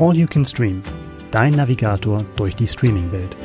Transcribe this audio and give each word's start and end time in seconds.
All 0.00 0.16
You 0.16 0.26
Can 0.26 0.46
Stream, 0.46 0.82
dein 1.30 1.52
Navigator 1.52 2.24
durch 2.36 2.56
die 2.56 2.66
Streaming-Welt. 2.66 3.36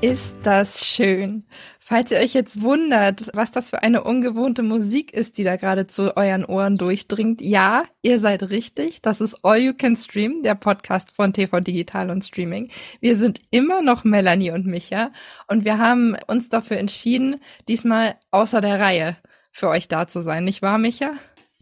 Ist 0.00 0.34
das 0.42 0.84
schön. 0.84 1.44
Falls 1.78 2.10
ihr 2.10 2.18
euch 2.18 2.34
jetzt 2.34 2.62
wundert, 2.62 3.30
was 3.32 3.52
das 3.52 3.70
für 3.70 3.84
eine 3.84 4.02
ungewohnte 4.02 4.64
Musik 4.64 5.14
ist, 5.14 5.38
die 5.38 5.44
da 5.44 5.54
gerade 5.54 5.86
zu 5.86 6.16
euren 6.16 6.44
Ohren 6.44 6.78
durchdringt, 6.78 7.40
ja, 7.40 7.84
ihr 8.02 8.18
seid 8.18 8.50
richtig. 8.50 9.02
Das 9.02 9.20
ist 9.20 9.44
All 9.44 9.58
You 9.58 9.74
Can 9.74 9.96
Stream, 9.96 10.42
der 10.42 10.56
Podcast 10.56 11.14
von 11.14 11.32
TV 11.32 11.60
Digital 11.60 12.10
und 12.10 12.24
Streaming. 12.24 12.72
Wir 12.98 13.16
sind 13.16 13.40
immer 13.52 13.82
noch 13.82 14.02
Melanie 14.02 14.50
und 14.50 14.66
Micha 14.66 15.12
und 15.46 15.64
wir 15.64 15.78
haben 15.78 16.16
uns 16.26 16.48
dafür 16.48 16.78
entschieden, 16.78 17.36
diesmal 17.68 18.16
außer 18.32 18.60
der 18.60 18.80
Reihe 18.80 19.16
für 19.52 19.68
euch 19.68 19.86
da 19.86 20.08
zu 20.08 20.22
sein, 20.22 20.44
nicht 20.44 20.60
wahr, 20.60 20.78
Micha? 20.78 21.12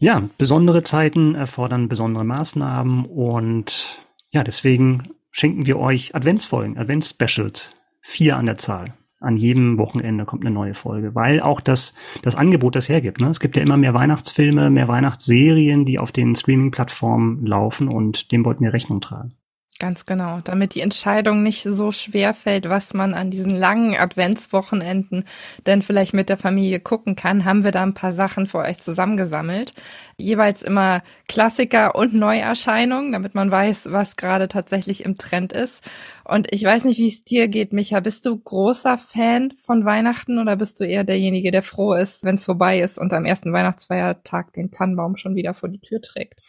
Ja, 0.01 0.23
besondere 0.39 0.81
Zeiten 0.81 1.35
erfordern 1.35 1.87
besondere 1.87 2.23
Maßnahmen 2.23 3.05
und 3.05 4.03
ja, 4.31 4.43
deswegen 4.43 5.11
schenken 5.29 5.67
wir 5.67 5.77
euch 5.77 6.15
Adventsfolgen, 6.15 6.75
Advents-Specials, 6.75 7.75
vier 8.01 8.35
an 8.35 8.47
der 8.47 8.57
Zahl 8.57 8.95
an 9.19 9.37
jedem 9.37 9.77
Wochenende 9.77 10.25
kommt 10.25 10.43
eine 10.43 10.53
neue 10.53 10.73
Folge, 10.73 11.13
weil 11.13 11.39
auch 11.39 11.61
das, 11.61 11.93
das 12.23 12.35
Angebot 12.35 12.75
das 12.75 12.89
hergibt. 12.89 13.21
Ne? 13.21 13.29
Es 13.29 13.39
gibt 13.39 13.55
ja 13.55 13.61
immer 13.61 13.77
mehr 13.77 13.93
Weihnachtsfilme, 13.93 14.71
mehr 14.71 14.87
Weihnachtsserien, 14.87 15.85
die 15.85 15.99
auf 15.99 16.11
den 16.11 16.35
Streaming-Plattformen 16.35 17.45
laufen 17.45 17.87
und 17.87 18.31
dem 18.31 18.43
wollten 18.43 18.63
wir 18.63 18.73
Rechnung 18.73 18.99
tragen. 18.99 19.35
Ganz 19.81 20.05
genau, 20.05 20.41
damit 20.43 20.75
die 20.75 20.81
Entscheidung 20.81 21.41
nicht 21.41 21.63
so 21.63 21.91
schwer 21.91 22.35
fällt, 22.35 22.69
was 22.69 22.93
man 22.93 23.15
an 23.15 23.31
diesen 23.31 23.49
langen 23.49 23.97
Adventswochenenden 23.97 25.23
denn 25.65 25.81
vielleicht 25.81 26.13
mit 26.13 26.29
der 26.29 26.37
Familie 26.37 26.79
gucken 26.79 27.15
kann, 27.15 27.45
haben 27.45 27.63
wir 27.63 27.71
da 27.71 27.81
ein 27.81 27.95
paar 27.95 28.11
Sachen 28.11 28.45
für 28.45 28.59
euch 28.59 28.77
zusammengesammelt. 28.77 29.73
Jeweils 30.17 30.61
immer 30.61 31.01
Klassiker 31.27 31.95
und 31.95 32.13
Neuerscheinungen, 32.13 33.11
damit 33.11 33.33
man 33.33 33.49
weiß, 33.49 33.91
was 33.91 34.17
gerade 34.17 34.47
tatsächlich 34.47 35.03
im 35.03 35.17
Trend 35.17 35.51
ist. 35.51 35.83
Und 36.25 36.47
ich 36.53 36.63
weiß 36.63 36.83
nicht, 36.85 36.99
wie 36.99 37.07
es 37.07 37.23
dir 37.23 37.47
geht, 37.47 37.73
Micha. 37.73 38.01
Bist 38.01 38.27
du 38.27 38.37
großer 38.37 38.99
Fan 38.99 39.51
von 39.65 39.83
Weihnachten 39.83 40.37
oder 40.37 40.57
bist 40.57 40.79
du 40.79 40.83
eher 40.83 41.03
derjenige, 41.03 41.49
der 41.49 41.63
froh 41.63 41.95
ist, 41.95 42.23
wenn 42.23 42.35
es 42.35 42.43
vorbei 42.43 42.81
ist 42.81 42.99
und 42.99 43.13
am 43.13 43.25
ersten 43.25 43.51
Weihnachtsfeiertag 43.51 44.53
den 44.53 44.69
Tannenbaum 44.69 45.17
schon 45.17 45.33
wieder 45.33 45.55
vor 45.55 45.69
die 45.69 45.81
Tür 45.81 46.01
trägt? 46.01 46.39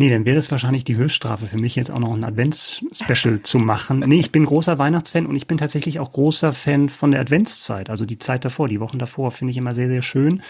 Nee, 0.00 0.08
dann 0.08 0.24
wäre 0.24 0.36
das 0.36 0.50
wahrscheinlich 0.50 0.84
die 0.84 0.96
Höchststrafe 0.96 1.46
für 1.46 1.58
mich, 1.58 1.76
jetzt 1.76 1.90
auch 1.90 1.98
noch 1.98 2.14
ein 2.14 2.24
Advents-Special 2.24 3.42
zu 3.42 3.58
machen. 3.58 3.98
Nee, 3.98 4.18
ich 4.18 4.32
bin 4.32 4.46
großer 4.46 4.78
Weihnachtsfan 4.78 5.26
und 5.26 5.36
ich 5.36 5.46
bin 5.46 5.58
tatsächlich 5.58 6.00
auch 6.00 6.12
großer 6.12 6.54
Fan 6.54 6.88
von 6.88 7.10
der 7.10 7.20
Adventszeit. 7.20 7.90
Also 7.90 8.06
die 8.06 8.16
Zeit 8.16 8.46
davor, 8.46 8.66
die 8.66 8.80
Wochen 8.80 8.98
davor 8.98 9.30
finde 9.30 9.50
ich 9.50 9.58
immer 9.58 9.74
sehr, 9.74 9.88
sehr 9.88 10.00
schön. 10.00 10.40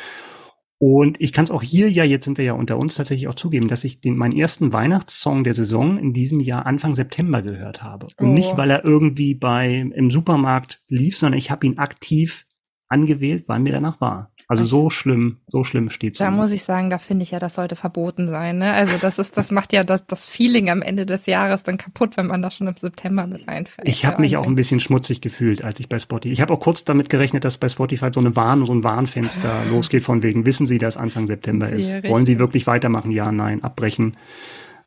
Und 0.78 1.20
ich 1.20 1.32
kann 1.32 1.42
es 1.42 1.50
auch 1.50 1.64
hier 1.64 1.90
ja, 1.90 2.04
jetzt 2.04 2.26
sind 2.26 2.38
wir 2.38 2.44
ja 2.44 2.52
unter 2.52 2.78
uns 2.78 2.94
tatsächlich 2.94 3.26
auch 3.26 3.34
zugeben, 3.34 3.66
dass 3.66 3.82
ich 3.82 4.00
den, 4.00 4.16
meinen 4.16 4.36
ersten 4.36 4.72
Weihnachtssong 4.72 5.42
der 5.42 5.54
Saison 5.54 5.98
in 5.98 6.12
diesem 6.12 6.38
Jahr 6.38 6.64
Anfang 6.64 6.94
September 6.94 7.42
gehört 7.42 7.82
habe. 7.82 8.06
Und 8.18 8.28
oh. 8.28 8.32
nicht, 8.32 8.56
weil 8.56 8.70
er 8.70 8.84
irgendwie 8.84 9.34
bei 9.34 9.84
im 9.92 10.12
Supermarkt 10.12 10.80
lief, 10.86 11.18
sondern 11.18 11.40
ich 11.40 11.50
habe 11.50 11.66
ihn 11.66 11.78
aktiv 11.78 12.46
angewählt, 12.90 13.44
weil 13.46 13.60
mir 13.60 13.72
danach 13.72 14.00
war. 14.00 14.30
Also 14.48 14.64
so 14.64 14.90
schlimm, 14.90 15.36
so 15.46 15.62
schlimm 15.62 15.90
steht's. 15.90 16.18
Da 16.18 16.28
muss 16.32 16.50
ich 16.50 16.64
sagen, 16.64 16.90
da 16.90 16.98
finde 16.98 17.22
ich 17.22 17.30
ja, 17.30 17.38
das 17.38 17.54
sollte 17.54 17.76
verboten 17.76 18.26
sein. 18.26 18.58
Ne? 18.58 18.72
Also 18.72 18.98
das 18.98 19.20
ist, 19.20 19.36
das 19.36 19.52
macht 19.52 19.72
ja 19.72 19.84
das, 19.84 20.06
das 20.06 20.26
Feeling 20.26 20.70
am 20.70 20.82
Ende 20.82 21.06
des 21.06 21.26
Jahres 21.26 21.62
dann 21.62 21.78
kaputt, 21.78 22.16
wenn 22.16 22.26
man 22.26 22.42
da 22.42 22.50
schon 22.50 22.66
im 22.66 22.74
September 22.74 23.28
mit 23.28 23.48
einfällt. 23.48 23.86
Ich 23.88 24.04
habe 24.04 24.20
mich 24.20 24.36
auch 24.36 24.48
ein 24.48 24.56
bisschen 24.56 24.80
schmutzig 24.80 25.20
gefühlt, 25.20 25.62
als 25.62 25.78
ich 25.78 25.88
bei 25.88 26.00
Spotify. 26.00 26.32
Ich 26.32 26.40
habe 26.40 26.52
auch 26.52 26.58
kurz 26.58 26.82
damit 26.82 27.08
gerechnet, 27.08 27.44
dass 27.44 27.58
bei 27.58 27.68
Spotify 27.68 28.08
so 28.12 28.18
eine 28.18 28.34
Warn, 28.34 28.66
so 28.66 28.74
ein 28.74 28.82
Warnfenster 28.82 29.66
losgeht 29.70 30.02
von 30.02 30.24
wegen, 30.24 30.44
wissen 30.44 30.66
Sie, 30.66 30.78
dass 30.78 30.96
Anfang 30.96 31.28
September 31.28 31.68
ist? 31.68 31.92
Richtig. 31.92 32.10
Wollen 32.10 32.26
Sie 32.26 32.40
wirklich 32.40 32.66
weitermachen? 32.66 33.12
Ja, 33.12 33.30
nein, 33.30 33.62
abbrechen. 33.62 34.16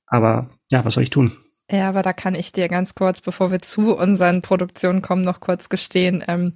Aber 0.07 0.49
ja, 0.71 0.83
was 0.83 0.95
soll 0.95 1.03
ich 1.03 1.09
tun? 1.09 1.31
Ja, 1.71 1.87
aber 1.87 2.01
da 2.01 2.11
kann 2.11 2.35
ich 2.35 2.51
dir 2.51 2.67
ganz 2.67 2.93
kurz, 2.93 3.21
bevor 3.21 3.51
wir 3.51 3.59
zu 3.59 3.95
unseren 3.95 4.41
Produktionen 4.41 5.01
kommen, 5.01 5.23
noch 5.23 5.39
kurz 5.39 5.69
gestehen. 5.69 6.23
Ähm, 6.27 6.53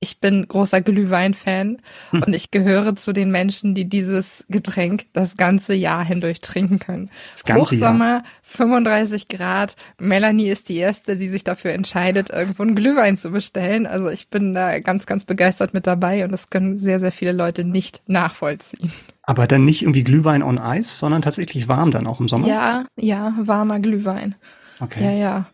ich 0.00 0.20
bin 0.20 0.46
großer 0.46 0.80
Glühwein-Fan 0.80 1.80
hm. 2.10 2.22
und 2.22 2.32
ich 2.32 2.50
gehöre 2.50 2.94
zu 2.96 3.12
den 3.12 3.30
Menschen, 3.30 3.74
die 3.74 3.88
dieses 3.88 4.44
Getränk 4.48 5.06
das 5.12 5.36
ganze 5.36 5.74
Jahr 5.74 6.04
hindurch 6.04 6.40
trinken 6.40 6.78
können. 6.78 7.10
Das 7.32 7.44
ganze 7.44 7.76
Hochsommer, 7.76 8.04
Jahr. 8.04 8.24
35 8.42 9.28
Grad. 9.28 9.76
Melanie 9.98 10.50
ist 10.50 10.68
die 10.68 10.76
erste, 10.76 11.16
die 11.16 11.28
sich 11.28 11.44
dafür 11.44 11.72
entscheidet, 11.72 12.30
irgendwo 12.30 12.62
einen 12.62 12.76
Glühwein 12.76 13.18
zu 13.18 13.30
bestellen. 13.30 13.86
Also 13.86 14.08
ich 14.08 14.28
bin 14.28 14.54
da 14.54 14.80
ganz, 14.80 15.06
ganz 15.06 15.24
begeistert 15.24 15.74
mit 15.74 15.86
dabei 15.86 16.24
und 16.24 16.32
das 16.32 16.50
können 16.50 16.78
sehr, 16.78 17.00
sehr 17.00 17.12
viele 17.12 17.32
Leute 17.32 17.64
nicht 17.64 18.02
nachvollziehen. 18.06 18.92
Aber 19.28 19.46
dann 19.46 19.66
nicht 19.66 19.82
irgendwie 19.82 20.04
Glühwein 20.04 20.42
on 20.42 20.58
Eis, 20.58 20.98
sondern 20.98 21.20
tatsächlich 21.20 21.68
warm 21.68 21.90
dann 21.90 22.06
auch 22.06 22.18
im 22.18 22.28
Sommer? 22.28 22.48
Ja, 22.48 22.86
ja, 22.98 23.34
warmer 23.38 23.78
Glühwein. 23.78 24.36
Okay. 24.80 25.04
Ja, 25.04 25.10
ja. 25.10 25.50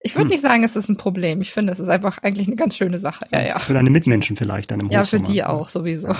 Ich 0.00 0.14
würde 0.14 0.22
hm. 0.22 0.28
nicht 0.30 0.40
sagen, 0.40 0.64
es 0.64 0.76
ist 0.76 0.88
ein 0.88 0.96
Problem. 0.96 1.42
Ich 1.42 1.52
finde, 1.52 1.74
es 1.74 1.78
ist 1.78 1.90
einfach 1.90 2.22
eigentlich 2.22 2.46
eine 2.46 2.56
ganz 2.56 2.74
schöne 2.74 2.98
Sache. 2.98 3.26
Ja, 3.32 3.42
ja. 3.42 3.58
Für 3.58 3.74
deine 3.74 3.90
Mitmenschen 3.90 4.34
vielleicht 4.34 4.70
dann 4.70 4.80
im 4.80 4.88
Ja, 4.88 5.04
für 5.04 5.20
die 5.20 5.44
auch 5.44 5.68
sowieso. 5.68 6.14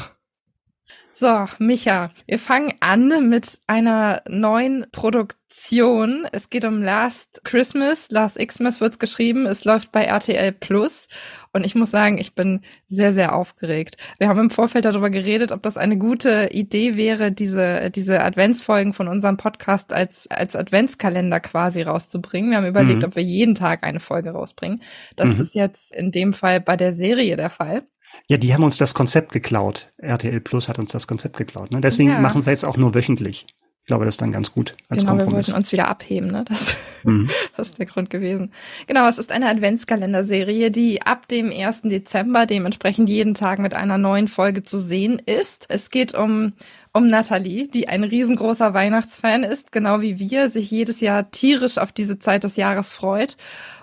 So, 1.15 1.47
Micha, 1.59 2.11
wir 2.27 2.39
fangen 2.39 2.75
an 2.81 3.29
mit 3.31 3.61
einer 3.67 4.23
neuen 4.29 4.87
Produktion. 4.93 6.27
Es 6.31 6.51
geht 6.51 6.67
um 6.67 6.83
Last 6.83 7.41
Christmas. 7.45 8.11
Last 8.11 8.39
Xmas 8.39 8.83
wird's 8.83 8.99
geschrieben. 8.99 9.47
Es 9.47 9.65
läuft 9.65 9.93
bei 9.93 10.05
RTL 10.05 10.53
Plus. 10.53 11.09
Und 11.53 11.65
ich 11.65 11.75
muss 11.75 11.91
sagen, 11.91 12.19
ich 12.19 12.35
bin 12.35 12.61
sehr, 12.87 13.13
sehr 13.13 13.35
aufgeregt. 13.35 13.97
Wir 14.19 14.29
haben 14.29 14.39
im 14.39 14.51
Vorfeld 14.51 14.85
darüber 14.85 15.11
geredet, 15.11 15.51
ob 15.51 15.63
das 15.63 15.77
eine 15.77 15.99
gute 15.99 16.51
Idee 16.53 16.97
wäre, 16.97 17.33
diese, 17.33 17.91
diese 17.91 18.23
Adventsfolgen 18.23 18.93
von 18.93 19.09
unserem 19.09 19.37
Podcast 19.37 19.93
als, 19.93 20.29
als 20.29 20.55
Adventskalender 20.55 21.41
quasi 21.41 21.83
rauszubringen. 21.83 22.51
Wir 22.51 22.59
haben 22.59 22.67
überlegt, 22.67 23.03
mhm. 23.03 23.09
ob 23.09 23.17
wir 23.17 23.23
jeden 23.23 23.55
Tag 23.55 23.83
eine 23.83 24.01
Folge 24.01 24.31
rausbringen. 24.31 24.81
Das 25.17 25.31
mhm. 25.31 25.41
ist 25.41 25.55
jetzt 25.55 25.93
in 25.93 26.13
dem 26.13 26.35
Fall 26.35 26.61
bei 26.61 26.77
der 26.77 26.95
Serie 26.95 27.37
der 27.37 27.51
Fall. 27.51 27.83
Ja, 28.29 28.37
die 28.37 28.55
haben 28.55 28.65
uns 28.65 28.77
das 28.77 28.95
Konzept 28.95 29.33
geklaut. 29.33 29.93
RTL 29.99 30.41
Plus 30.41 30.69
hat 30.69 30.79
uns 30.79 30.93
das 30.93 31.07
Konzept 31.07 31.37
geklaut. 31.37 31.73
Ne? 31.73 31.81
Deswegen 31.81 32.11
ja. 32.11 32.21
machen 32.21 32.47
wir 32.47 32.53
jetzt 32.53 32.65
auch 32.65 32.77
nur 32.77 32.95
wöchentlich. 32.95 33.47
Ich 33.81 33.87
glaube, 33.87 34.05
das 34.05 34.15
ist 34.15 34.23
dann 34.23 34.33
ganz 34.33 34.53
gut 34.53 34.77
als 34.89 35.01
genau, 35.01 35.13
Kompromiss. 35.13 35.49
wir 35.49 35.55
wollten 35.55 35.59
uns 35.59 35.73
wieder 35.73 35.89
abheben, 35.89 36.31
ne? 36.31 36.45
Das, 36.47 36.77
mhm. 37.03 37.29
das 37.57 37.69
ist 37.69 37.79
der 37.79 37.87
Grund 37.87 38.11
gewesen. 38.11 38.53
Genau, 38.87 39.09
es 39.09 39.19
ist 39.19 39.33
eine 39.33 39.49
Adventskalenderserie, 39.49 40.71
die 40.71 41.03
ab 41.03 41.29
dem 41.29 41.53
1. 41.53 41.83
Dezember 41.83 42.47
dementsprechend 42.47 43.09
jeden 43.09 43.35
Tag 43.35 43.59
mit 43.59 43.75
einer 43.75 43.99
neuen 43.99 44.29
Folge 44.29 44.63
zu 44.63 44.79
sehen 44.79 45.21
ist. 45.25 45.67
Es 45.69 45.91
geht 45.91 46.15
um 46.15 46.53
um 46.93 47.07
Natalie, 47.07 47.69
die 47.69 47.89
ein 47.89 48.03
riesengroßer 48.03 48.75
Weihnachtsfan 48.75 49.45
ist, 49.45 49.71
genau 49.71 50.01
wie 50.01 50.19
wir, 50.19 50.51
sich 50.51 50.73
jedes 50.73 51.01
Jahr 51.01 51.31
tierisch 51.31 51.79
auf 51.79 51.93
diese 51.93 52.19
Zeit 52.19 52.43
des 52.43 52.57
Jahres 52.57 52.93
freut 52.93 53.37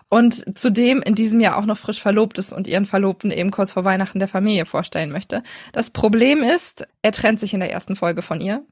und 0.10 0.58
zudem 0.58 1.02
in 1.02 1.16
diesem 1.16 1.40
Jahr 1.40 1.58
auch 1.58 1.66
noch 1.66 1.78
frisch 1.78 2.02
verlobt 2.02 2.38
ist 2.38 2.54
und 2.54 2.68
ihren 2.68 2.86
Verlobten 2.86 3.32
eben 3.32 3.52
kurz 3.52 3.72
vor 3.74 3.86
Weihnachten 3.86 4.20
der 4.20 4.28
Familie 4.28 4.66
vorstellen 4.66 5.12
möchte. 5.12 5.44
Das 5.74 5.90
Problem 5.90 6.44
ist, 6.44 6.88
er 7.02 7.12
trennt 7.12 7.40
sich 7.40 7.54
in 7.54 7.60
der 7.60 7.72
ersten 7.72 7.96
Folge 7.96 8.22
von 8.22 8.40
ihr 8.40 8.64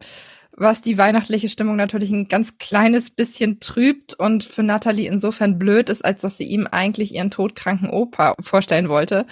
was 0.57 0.81
die 0.81 0.97
weihnachtliche 0.97 1.49
Stimmung 1.49 1.75
natürlich 1.75 2.11
ein 2.11 2.27
ganz 2.27 2.57
kleines 2.57 3.09
bisschen 3.09 3.59
trübt 3.59 4.13
und 4.13 4.43
für 4.43 4.63
Natalie 4.63 5.09
insofern 5.09 5.59
blöd 5.59 5.89
ist, 5.89 6.03
als 6.03 6.21
dass 6.21 6.37
sie 6.37 6.45
ihm 6.45 6.67
eigentlich 6.67 7.13
ihren 7.13 7.31
todkranken 7.31 7.89
Opa 7.89 8.35
vorstellen 8.41 8.87
wollte 8.87 9.25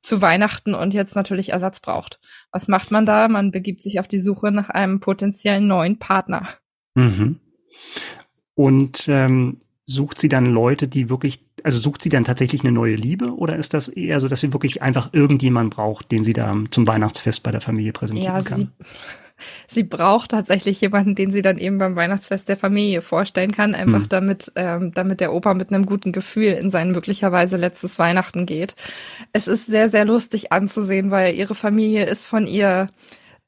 zu 0.00 0.22
Weihnachten 0.22 0.74
und 0.74 0.94
jetzt 0.94 1.16
natürlich 1.16 1.50
Ersatz 1.50 1.80
braucht. 1.80 2.20
Was 2.52 2.68
macht 2.68 2.90
man 2.90 3.06
da? 3.06 3.28
Man 3.28 3.50
begibt 3.50 3.82
sich 3.82 3.98
auf 3.98 4.08
die 4.08 4.20
Suche 4.20 4.52
nach 4.52 4.70
einem 4.70 5.00
potenziellen 5.00 5.66
neuen 5.66 5.98
Partner. 5.98 6.48
Mhm. 6.94 7.40
Und 8.54 9.08
ähm, 9.08 9.58
sucht 9.84 10.20
sie 10.20 10.28
dann 10.28 10.46
Leute, 10.46 10.86
die 10.86 11.10
wirklich, 11.10 11.44
also 11.64 11.78
sucht 11.78 12.02
sie 12.02 12.08
dann 12.08 12.24
tatsächlich 12.24 12.62
eine 12.62 12.72
neue 12.72 12.94
Liebe 12.94 13.36
oder 13.36 13.56
ist 13.56 13.74
das 13.74 13.88
eher 13.88 14.20
so, 14.20 14.28
dass 14.28 14.40
sie 14.40 14.52
wirklich 14.52 14.82
einfach 14.82 15.12
irgendjemand 15.12 15.74
braucht, 15.74 16.12
den 16.12 16.22
sie 16.22 16.34
da 16.34 16.54
zum 16.70 16.86
Weihnachtsfest 16.86 17.42
bei 17.42 17.50
der 17.50 17.60
Familie 17.60 17.92
präsentieren 17.92 18.34
ja, 18.34 18.42
kann? 18.42 18.72
Sie 19.66 19.84
braucht 19.84 20.30
tatsächlich 20.30 20.80
jemanden, 20.80 21.14
den 21.14 21.32
sie 21.32 21.42
dann 21.42 21.58
eben 21.58 21.78
beim 21.78 21.96
Weihnachtsfest 21.96 22.48
der 22.48 22.56
Familie 22.56 23.02
vorstellen 23.02 23.52
kann, 23.52 23.74
einfach 23.74 24.02
hm. 24.02 24.08
damit, 24.08 24.52
ähm, 24.56 24.92
damit 24.94 25.20
der 25.20 25.32
Opa 25.32 25.54
mit 25.54 25.72
einem 25.72 25.86
guten 25.86 26.12
Gefühl 26.12 26.52
in 26.52 26.70
sein 26.70 26.92
möglicherweise 26.92 27.56
letztes 27.56 27.98
Weihnachten 27.98 28.46
geht. 28.46 28.74
Es 29.32 29.48
ist 29.48 29.66
sehr, 29.66 29.90
sehr 29.90 30.04
lustig 30.04 30.52
anzusehen, 30.52 31.10
weil 31.10 31.34
ihre 31.34 31.54
Familie 31.54 32.04
ist 32.06 32.26
von 32.26 32.46
ihr 32.46 32.88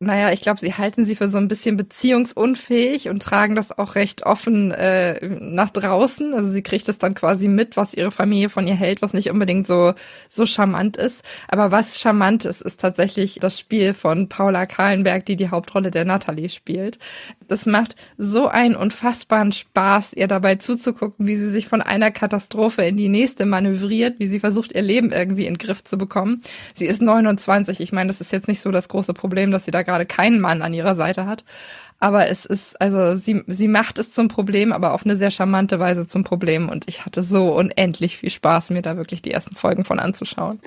naja, 0.03 0.33
ich 0.33 0.41
glaube, 0.41 0.59
sie 0.59 0.73
halten 0.73 1.05
sie 1.05 1.15
für 1.15 1.29
so 1.29 1.37
ein 1.37 1.47
bisschen 1.47 1.77
beziehungsunfähig 1.77 3.11
und 3.11 3.23
tragen 3.23 3.55
das 3.55 3.79
auch 3.79 3.97
recht 3.97 4.25
offen 4.25 4.73
äh, 4.73 5.21
nach 5.29 5.69
draußen. 5.69 6.33
Also 6.33 6.51
sie 6.51 6.63
kriegt 6.63 6.89
es 6.89 6.97
dann 6.97 7.13
quasi 7.13 7.49
mit, 7.49 7.77
was 7.77 7.93
ihre 7.93 8.11
Familie 8.11 8.49
von 8.49 8.67
ihr 8.67 8.75
hält, 8.75 9.03
was 9.03 9.13
nicht 9.13 9.31
unbedingt 9.31 9.67
so 9.67 9.93
so 10.31 10.47
charmant 10.47 10.97
ist. 10.97 11.23
Aber 11.49 11.71
was 11.71 12.01
charmant 12.01 12.47
ist, 12.47 12.63
ist 12.63 12.81
tatsächlich 12.81 13.41
das 13.43 13.59
Spiel 13.59 13.93
von 13.93 14.31
Paula 14.31 14.65
Kahlenberg, 14.65 15.27
die 15.27 15.37
die 15.37 15.51
Hauptrolle 15.51 15.91
der 15.91 16.07
Natalie 16.07 16.49
spielt. 16.49 16.99
Das 17.47 17.67
macht 17.67 17.95
so 18.17 18.49
einen 18.49 18.77
unfassbaren 18.77 19.53
Spaß, 19.53 20.15
ihr 20.15 20.29
dabei 20.29 20.55
zuzugucken, 20.55 21.27
wie 21.27 21.37
sie 21.37 21.51
sich 21.51 21.69
von 21.69 21.83
einer 21.83 22.11
Katastrophe 22.11 22.83
in 22.85 22.97
die 22.97 23.11
nächste 23.11 23.45
manövriert, 23.45 24.19
wie 24.19 24.29
sie 24.29 24.41
versucht, 24.41 24.73
ihr 24.73 24.81
Leben 24.81 25.13
irgendwie 25.13 25.45
in 25.45 25.55
den 25.55 25.59
Griff 25.59 25.85
zu 25.85 25.99
bekommen. 25.99 26.41
Sie 26.75 26.87
ist 26.87 27.03
29. 27.03 27.81
Ich 27.81 27.93
meine, 27.93 28.09
das 28.09 28.23
ist 28.23 28.33
jetzt 28.33 28.49
nicht 28.49 28.63
so 28.63 28.71
das 28.71 28.89
große 28.89 29.13
Problem, 29.13 29.51
dass 29.51 29.67
sie 29.67 29.71
da 29.71 29.90
gerade 29.91 30.07
keinen 30.07 30.41
Mann 30.41 30.63
an 30.63 30.75
ihrer 30.75 30.95
Seite 30.95 31.27
hat. 31.27 31.45
Aber 32.03 32.29
es 32.29 32.47
ist, 32.47 32.81
also 32.81 33.17
sie, 33.17 33.45
sie 33.47 33.69
macht 33.69 33.99
es 33.99 34.13
zum 34.13 34.29
Problem, 34.29 34.73
aber 34.73 34.95
auf 34.95 35.05
eine 35.05 35.17
sehr 35.17 35.31
charmante 35.31 35.79
Weise 35.79 36.07
zum 36.07 36.25
Problem. 36.25 36.71
Und 36.71 36.89
ich 36.89 37.05
hatte 37.05 37.23
so 37.23 37.55
unendlich 37.55 38.17
viel 38.17 38.31
Spaß, 38.31 38.71
mir 38.71 38.81
da 38.81 38.97
wirklich 38.97 39.21
die 39.21 39.31
ersten 39.31 39.55
Folgen 39.55 39.85
von 39.85 40.01
anzuschauen. 40.01 40.61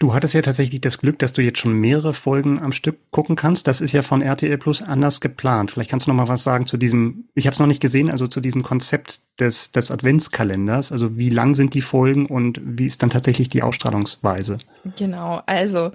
Du 0.00 0.12
hattest 0.12 0.34
ja 0.34 0.42
tatsächlich 0.42 0.80
das 0.80 0.98
Glück, 0.98 1.20
dass 1.20 1.32
du 1.32 1.42
jetzt 1.42 1.60
schon 1.60 1.74
mehrere 1.74 2.14
Folgen 2.14 2.60
am 2.60 2.72
Stück 2.72 2.98
gucken 3.12 3.36
kannst. 3.36 3.68
Das 3.68 3.80
ist 3.80 3.92
ja 3.92 4.02
von 4.02 4.22
RTL 4.22 4.58
Plus 4.58 4.82
anders 4.82 5.20
geplant. 5.20 5.70
Vielleicht 5.70 5.88
kannst 5.88 6.08
du 6.08 6.10
noch 6.10 6.16
mal 6.16 6.26
was 6.26 6.42
sagen 6.42 6.66
zu 6.66 6.76
diesem, 6.76 7.28
ich 7.36 7.46
habe 7.46 7.54
es 7.54 7.60
noch 7.60 7.68
nicht 7.68 7.80
gesehen, 7.80 8.10
also 8.10 8.26
zu 8.26 8.40
diesem 8.40 8.64
Konzept 8.64 9.20
des, 9.38 9.70
des 9.70 9.92
Adventskalenders. 9.92 10.90
Also 10.90 11.16
wie 11.16 11.30
lang 11.30 11.54
sind 11.54 11.74
die 11.74 11.80
Folgen 11.80 12.26
und 12.26 12.60
wie 12.64 12.86
ist 12.86 13.04
dann 13.04 13.10
tatsächlich 13.10 13.48
die 13.48 13.62
Ausstrahlungsweise? 13.62 14.58
Genau, 14.98 15.40
also 15.46 15.92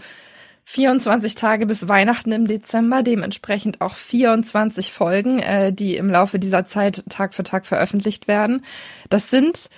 24 0.72 1.34
Tage 1.34 1.66
bis 1.66 1.88
Weihnachten 1.88 2.32
im 2.32 2.46
Dezember, 2.46 3.02
dementsprechend 3.02 3.82
auch 3.82 3.96
24 3.96 4.94
Folgen, 4.94 5.40
äh, 5.40 5.74
die 5.74 5.96
im 5.96 6.12
Laufe 6.12 6.38
dieser 6.38 6.68
Zeit 6.68 7.06
Tag 7.10 7.34
für 7.34 7.42
Tag 7.42 7.66
veröffentlicht 7.66 8.28
werden. 8.28 8.64
Das 9.10 9.32
sind 9.32 9.72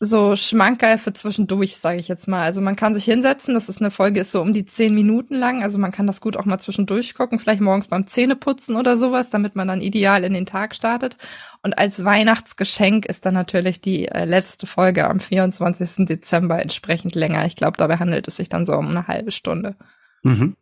so 0.00 0.34
Schmankerl 0.34 0.98
für 0.98 1.12
zwischendurch, 1.12 1.76
sage 1.76 2.00
ich 2.00 2.08
jetzt 2.08 2.26
mal. 2.26 2.42
Also 2.42 2.60
man 2.60 2.74
kann 2.74 2.96
sich 2.96 3.04
hinsetzen, 3.04 3.54
das 3.54 3.68
ist 3.68 3.80
eine 3.80 3.92
Folge, 3.92 4.18
ist 4.18 4.32
so 4.32 4.42
um 4.42 4.52
die 4.52 4.64
zehn 4.64 4.92
Minuten 4.92 5.36
lang, 5.36 5.62
also 5.62 5.78
man 5.78 5.92
kann 5.92 6.08
das 6.08 6.20
gut 6.20 6.36
auch 6.36 6.46
mal 6.46 6.58
zwischendurch 6.58 7.14
gucken, 7.14 7.38
vielleicht 7.38 7.60
morgens 7.60 7.86
beim 7.86 8.08
Zähneputzen 8.08 8.74
oder 8.74 8.96
sowas, 8.98 9.30
damit 9.30 9.54
man 9.54 9.68
dann 9.68 9.80
ideal 9.80 10.24
in 10.24 10.34
den 10.34 10.46
Tag 10.46 10.74
startet. 10.74 11.16
Und 11.62 11.78
als 11.78 12.04
Weihnachtsgeschenk 12.04 13.06
ist 13.06 13.24
dann 13.24 13.34
natürlich 13.34 13.80
die 13.80 14.08
äh, 14.08 14.24
letzte 14.24 14.66
Folge 14.66 15.08
am 15.08 15.20
24. 15.20 16.06
Dezember 16.06 16.60
entsprechend 16.60 17.14
länger. 17.14 17.46
Ich 17.46 17.54
glaube, 17.54 17.76
dabei 17.76 17.98
handelt 17.98 18.26
es 18.26 18.34
sich 18.38 18.48
dann 18.48 18.66
so 18.66 18.72
um 18.74 18.88
eine 18.88 19.06
halbe 19.06 19.30
Stunde. 19.30 19.76
Mhm. 20.24 20.56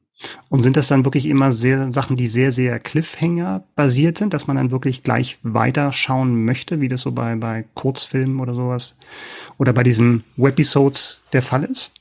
Und 0.49 0.63
sind 0.63 0.77
das 0.77 0.87
dann 0.87 1.05
wirklich 1.05 1.27
immer 1.27 1.53
sehr 1.53 1.91
Sachen, 1.93 2.17
die 2.17 2.29
sehr, 2.29 2.53
sehr 2.53 2.79
Cliffhanger 2.79 3.65
basiert 3.75 4.19
sind, 4.19 4.33
dass 4.33 4.47
man 4.47 4.57
dann 4.57 4.71
wirklich 4.71 5.03
gleich 5.03 5.39
weiterschauen 5.43 6.45
möchte, 6.45 6.81
wie 6.81 6.89
das 6.89 7.01
so 7.01 7.11
bei, 7.11 7.35
bei 7.35 7.65
Kurzfilmen 7.75 8.39
oder 8.39 8.55
sowas 8.55 8.95
oder 9.59 9.73
bei 9.73 9.83
diesen 9.83 10.23
Webisodes 10.37 11.22
der 11.33 11.43
Fall 11.43 11.65
ist? 11.65 11.93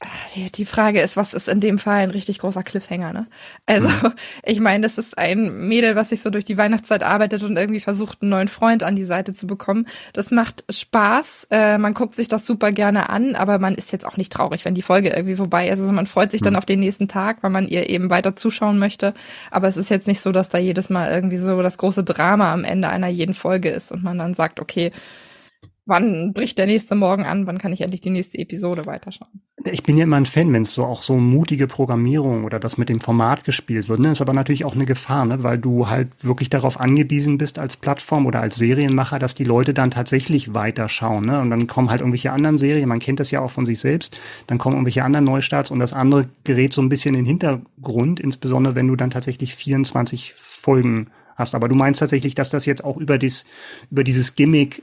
Die 0.55 0.65
Frage 0.65 1.01
ist, 1.01 1.15
was 1.15 1.33
ist 1.33 1.47
in 1.47 1.59
dem 1.59 1.79
Fall 1.79 2.01
ein 2.01 2.11
richtig 2.11 2.39
großer 2.39 2.63
Cliffhanger, 2.63 3.13
ne? 3.13 3.27
Also, 3.65 3.87
mhm. 3.87 4.13
ich 4.43 4.59
meine, 4.59 4.83
das 4.83 4.97
ist 4.97 5.17
ein 5.17 5.67
Mädel, 5.67 5.95
was 5.95 6.09
sich 6.09 6.21
so 6.21 6.29
durch 6.29 6.43
die 6.43 6.57
Weihnachtszeit 6.57 7.03
arbeitet 7.03 7.43
und 7.43 7.55
irgendwie 7.55 7.79
versucht, 7.79 8.21
einen 8.21 8.31
neuen 8.31 8.47
Freund 8.49 8.83
an 8.83 8.95
die 8.95 9.05
Seite 9.05 9.33
zu 9.33 9.47
bekommen. 9.47 9.87
Das 10.13 10.31
macht 10.31 10.63
Spaß. 10.69 11.47
Äh, 11.49 11.77
man 11.77 11.93
guckt 11.93 12.15
sich 12.15 12.27
das 12.27 12.45
super 12.45 12.71
gerne 12.71 13.09
an, 13.09 13.35
aber 13.35 13.59
man 13.59 13.75
ist 13.75 13.91
jetzt 13.91 14.05
auch 14.05 14.17
nicht 14.17 14.33
traurig, 14.33 14.65
wenn 14.65 14.75
die 14.75 14.81
Folge 14.81 15.09
irgendwie 15.09 15.35
vorbei 15.35 15.69
ist. 15.69 15.79
Also 15.79 15.91
man 15.91 16.07
freut 16.07 16.31
sich 16.31 16.41
mhm. 16.41 16.45
dann 16.45 16.55
auf 16.57 16.65
den 16.65 16.81
nächsten 16.81 17.07
Tag, 17.07 17.37
weil 17.41 17.51
man 17.51 17.67
ihr 17.67 17.89
eben 17.89 18.09
weiter 18.09 18.35
zuschauen 18.35 18.79
möchte. 18.79 19.13
Aber 19.49 19.67
es 19.67 19.77
ist 19.77 19.89
jetzt 19.89 20.07
nicht 20.07 20.21
so, 20.21 20.31
dass 20.31 20.49
da 20.49 20.57
jedes 20.57 20.89
Mal 20.89 21.11
irgendwie 21.11 21.37
so 21.37 21.61
das 21.61 21.77
große 21.77 22.03
Drama 22.03 22.51
am 22.53 22.65
Ende 22.65 22.89
einer 22.89 23.07
jeden 23.07 23.33
Folge 23.33 23.69
ist 23.69 23.91
und 23.91 24.03
man 24.03 24.17
dann 24.17 24.33
sagt, 24.33 24.59
okay, 24.59 24.91
wann 25.91 26.31
bricht 26.33 26.57
der 26.57 26.65
nächste 26.65 26.95
Morgen 26.95 27.25
an, 27.25 27.45
wann 27.45 27.57
kann 27.57 27.73
ich 27.73 27.81
endlich 27.81 28.01
die 28.01 28.09
nächste 28.09 28.39
Episode 28.39 28.85
weiterschauen. 28.85 29.41
Ich 29.69 29.83
bin 29.83 29.97
ja 29.97 30.05
immer 30.05 30.15
ein 30.15 30.25
Fan, 30.25 30.51
wenn 30.53 30.63
es 30.63 30.73
so 30.73 30.85
auch 30.85 31.03
so 31.03 31.17
mutige 31.17 31.67
Programmierung 31.67 32.45
oder 32.45 32.59
das 32.59 32.79
mit 32.79 32.89
dem 32.89 33.01
Format 33.01 33.43
gespielt 33.43 33.89
wird. 33.89 33.99
Ne? 33.99 34.11
Ist 34.11 34.21
aber 34.21 34.33
natürlich 34.33 34.65
auch 34.65 34.73
eine 34.73 34.85
Gefahr, 34.85 35.25
ne? 35.25 35.43
weil 35.43 35.59
du 35.59 35.89
halt 35.89 36.07
wirklich 36.23 36.49
darauf 36.49 36.79
angewiesen 36.79 37.37
bist 37.37 37.59
als 37.59 37.77
Plattform 37.77 38.25
oder 38.25 38.39
als 38.39 38.55
Serienmacher, 38.55 39.19
dass 39.19 39.35
die 39.35 39.43
Leute 39.43 39.73
dann 39.73 39.91
tatsächlich 39.91 40.55
weiterschauen. 40.55 41.25
Ne? 41.25 41.39
Und 41.41 41.51
dann 41.51 41.67
kommen 41.67 41.91
halt 41.91 41.99
irgendwelche 41.99 42.31
anderen 42.31 42.57
Serien, 42.57 42.89
man 42.89 42.99
kennt 42.99 43.19
das 43.19 43.29
ja 43.29 43.41
auch 43.41 43.51
von 43.51 43.65
sich 43.65 43.79
selbst, 43.79 44.17
dann 44.47 44.57
kommen 44.57 44.77
irgendwelche 44.77 45.03
anderen 45.03 45.25
Neustarts 45.25 45.69
und 45.69 45.79
das 45.79 45.93
andere 45.93 46.29
gerät 46.45 46.73
so 46.73 46.81
ein 46.81 46.89
bisschen 46.89 47.13
in 47.13 47.25
den 47.25 47.27
Hintergrund, 47.27 48.19
insbesondere 48.19 48.73
wenn 48.75 48.87
du 48.87 48.95
dann 48.95 49.11
tatsächlich 49.11 49.55
24 49.55 50.33
Folgen 50.37 51.07
hast. 51.35 51.53
Aber 51.53 51.67
du 51.67 51.75
meinst 51.75 51.99
tatsächlich, 51.99 52.33
dass 52.33 52.49
das 52.49 52.65
jetzt 52.65 52.83
auch 52.83 52.97
über, 52.97 53.17
dies, 53.17 53.45
über 53.91 54.03
dieses 54.03 54.35
Gimmick 54.35 54.81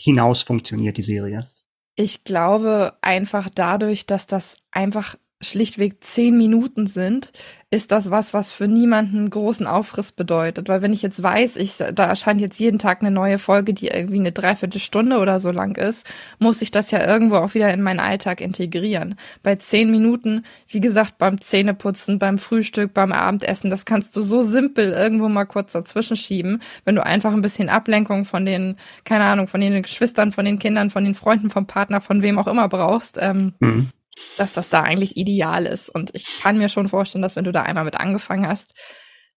hinaus 0.00 0.42
funktioniert, 0.42 0.96
die 0.96 1.02
Serie? 1.02 1.48
Ich 1.94 2.24
glaube 2.24 2.94
einfach 3.02 3.50
dadurch, 3.54 4.06
dass 4.06 4.26
das 4.26 4.56
einfach 4.70 5.16
schlichtweg 5.42 6.04
zehn 6.04 6.36
Minuten 6.36 6.86
sind, 6.86 7.32
ist 7.70 7.92
das 7.92 8.10
was, 8.10 8.34
was 8.34 8.52
für 8.52 8.66
niemanden 8.66 9.30
großen 9.30 9.66
Aufriss 9.66 10.12
bedeutet. 10.12 10.68
Weil 10.68 10.82
wenn 10.82 10.92
ich 10.92 11.02
jetzt 11.02 11.22
weiß, 11.22 11.56
ich, 11.56 11.76
da 11.76 12.04
erscheint 12.04 12.40
jetzt 12.40 12.58
jeden 12.58 12.78
Tag 12.78 13.00
eine 13.00 13.12
neue 13.12 13.38
Folge, 13.38 13.72
die 13.72 13.88
irgendwie 13.88 14.18
eine 14.18 14.32
Dreiviertelstunde 14.32 15.18
oder 15.18 15.40
so 15.40 15.50
lang 15.50 15.76
ist, 15.76 16.04
muss 16.40 16.60
ich 16.62 16.72
das 16.72 16.90
ja 16.90 17.06
irgendwo 17.06 17.36
auch 17.36 17.54
wieder 17.54 17.72
in 17.72 17.80
meinen 17.80 18.00
Alltag 18.00 18.40
integrieren. 18.40 19.14
Bei 19.42 19.54
zehn 19.54 19.90
Minuten, 19.90 20.44
wie 20.68 20.80
gesagt, 20.80 21.16
beim 21.18 21.40
Zähneputzen, 21.40 22.18
beim 22.18 22.38
Frühstück, 22.38 22.92
beim 22.92 23.12
Abendessen, 23.12 23.70
das 23.70 23.84
kannst 23.84 24.16
du 24.16 24.22
so 24.22 24.42
simpel 24.42 24.92
irgendwo 24.92 25.28
mal 25.28 25.44
kurz 25.44 25.72
dazwischen 25.72 26.16
schieben, 26.16 26.60
wenn 26.84 26.96
du 26.96 27.06
einfach 27.06 27.32
ein 27.32 27.42
bisschen 27.42 27.68
Ablenkung 27.68 28.24
von 28.24 28.44
den, 28.44 28.76
keine 29.04 29.24
Ahnung, 29.24 29.46
von 29.46 29.60
den 29.60 29.82
Geschwistern, 29.82 30.32
von 30.32 30.44
den 30.44 30.58
Kindern, 30.58 30.90
von 30.90 31.04
den 31.04 31.14
Freunden, 31.14 31.50
vom 31.50 31.66
Partner, 31.66 32.00
von 32.00 32.20
wem 32.20 32.38
auch 32.38 32.48
immer 32.48 32.68
brauchst. 32.68 33.16
Ähm, 33.20 33.54
mhm 33.60 33.90
dass 34.36 34.52
das 34.52 34.68
da 34.68 34.82
eigentlich 34.82 35.16
ideal 35.16 35.66
ist. 35.66 35.88
Und 35.88 36.10
ich 36.14 36.24
kann 36.42 36.58
mir 36.58 36.68
schon 36.68 36.88
vorstellen, 36.88 37.22
dass 37.22 37.36
wenn 37.36 37.44
du 37.44 37.52
da 37.52 37.62
einmal 37.62 37.84
mit 37.84 37.96
angefangen 37.96 38.46
hast, 38.46 38.74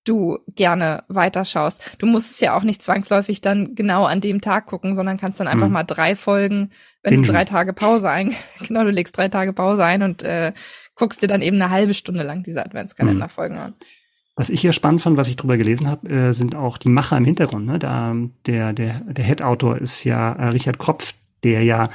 du 0.04 0.40
gerne 0.48 1.04
weiterschaust. 1.08 1.98
Du 1.98 2.06
musst 2.06 2.32
es 2.32 2.40
ja 2.40 2.58
auch 2.58 2.64
nicht 2.64 2.84
zwangsläufig 2.84 3.42
dann 3.42 3.76
genau 3.76 4.06
an 4.06 4.22
dem 4.22 4.42
Tag 4.42 4.66
gucken, 4.66 4.96
sondern 4.96 5.18
kannst 5.18 5.40
dann 5.40 5.48
einfach 5.48 5.68
mhm. 5.68 5.74
mal 5.74 5.84
drei 5.84 6.16
Folgen, 6.16 6.72
wenn 7.02 7.12
Bingen. 7.12 7.24
du 7.24 7.32
drei 7.32 7.46
Tage 7.46 7.74
Pause 7.74 8.10
ein, 8.10 8.36
genau, 8.68 8.84
du 8.84 8.90
legst 8.90 9.18
drei 9.18 9.30
Tage 9.30 9.54
Pause 9.54 9.84
ein 9.84 10.04
und 10.04 10.24
äh, 10.24 10.54
guckst 10.96 11.22
dir 11.22 11.28
dann 11.28 11.42
eben 11.42 11.60
eine 11.62 11.70
halbe 11.70 11.94
Stunde 11.94 12.24
lang 12.24 12.44
diese 12.44 12.64
Adventskalenderfolgen 12.66 13.58
mhm. 13.58 13.64
an. 13.64 13.74
Was 14.36 14.50
ich 14.50 14.62
hier 14.62 14.74
spannend 14.74 15.02
fand, 15.02 15.16
was 15.16 15.28
ich 15.28 15.36
drüber 15.36 15.58
gelesen 15.58 15.88
habe, 15.88 16.10
äh, 16.10 16.32
sind 16.34 16.56
auch 16.56 16.78
die 16.80 16.90
Macher 16.90 17.18
im 17.18 17.26
Hintergrund. 17.26 17.68
Ne? 17.68 17.78
Da, 17.78 18.16
der 18.48 18.74
der, 18.74 19.02
der 19.02 19.24
Head-Autor 19.24 19.78
ist 19.78 20.04
ja 20.04 20.34
äh, 20.34 20.48
Richard 20.48 20.80
Kropf, 20.80 21.14
der 21.44 21.64
ja 21.64 21.90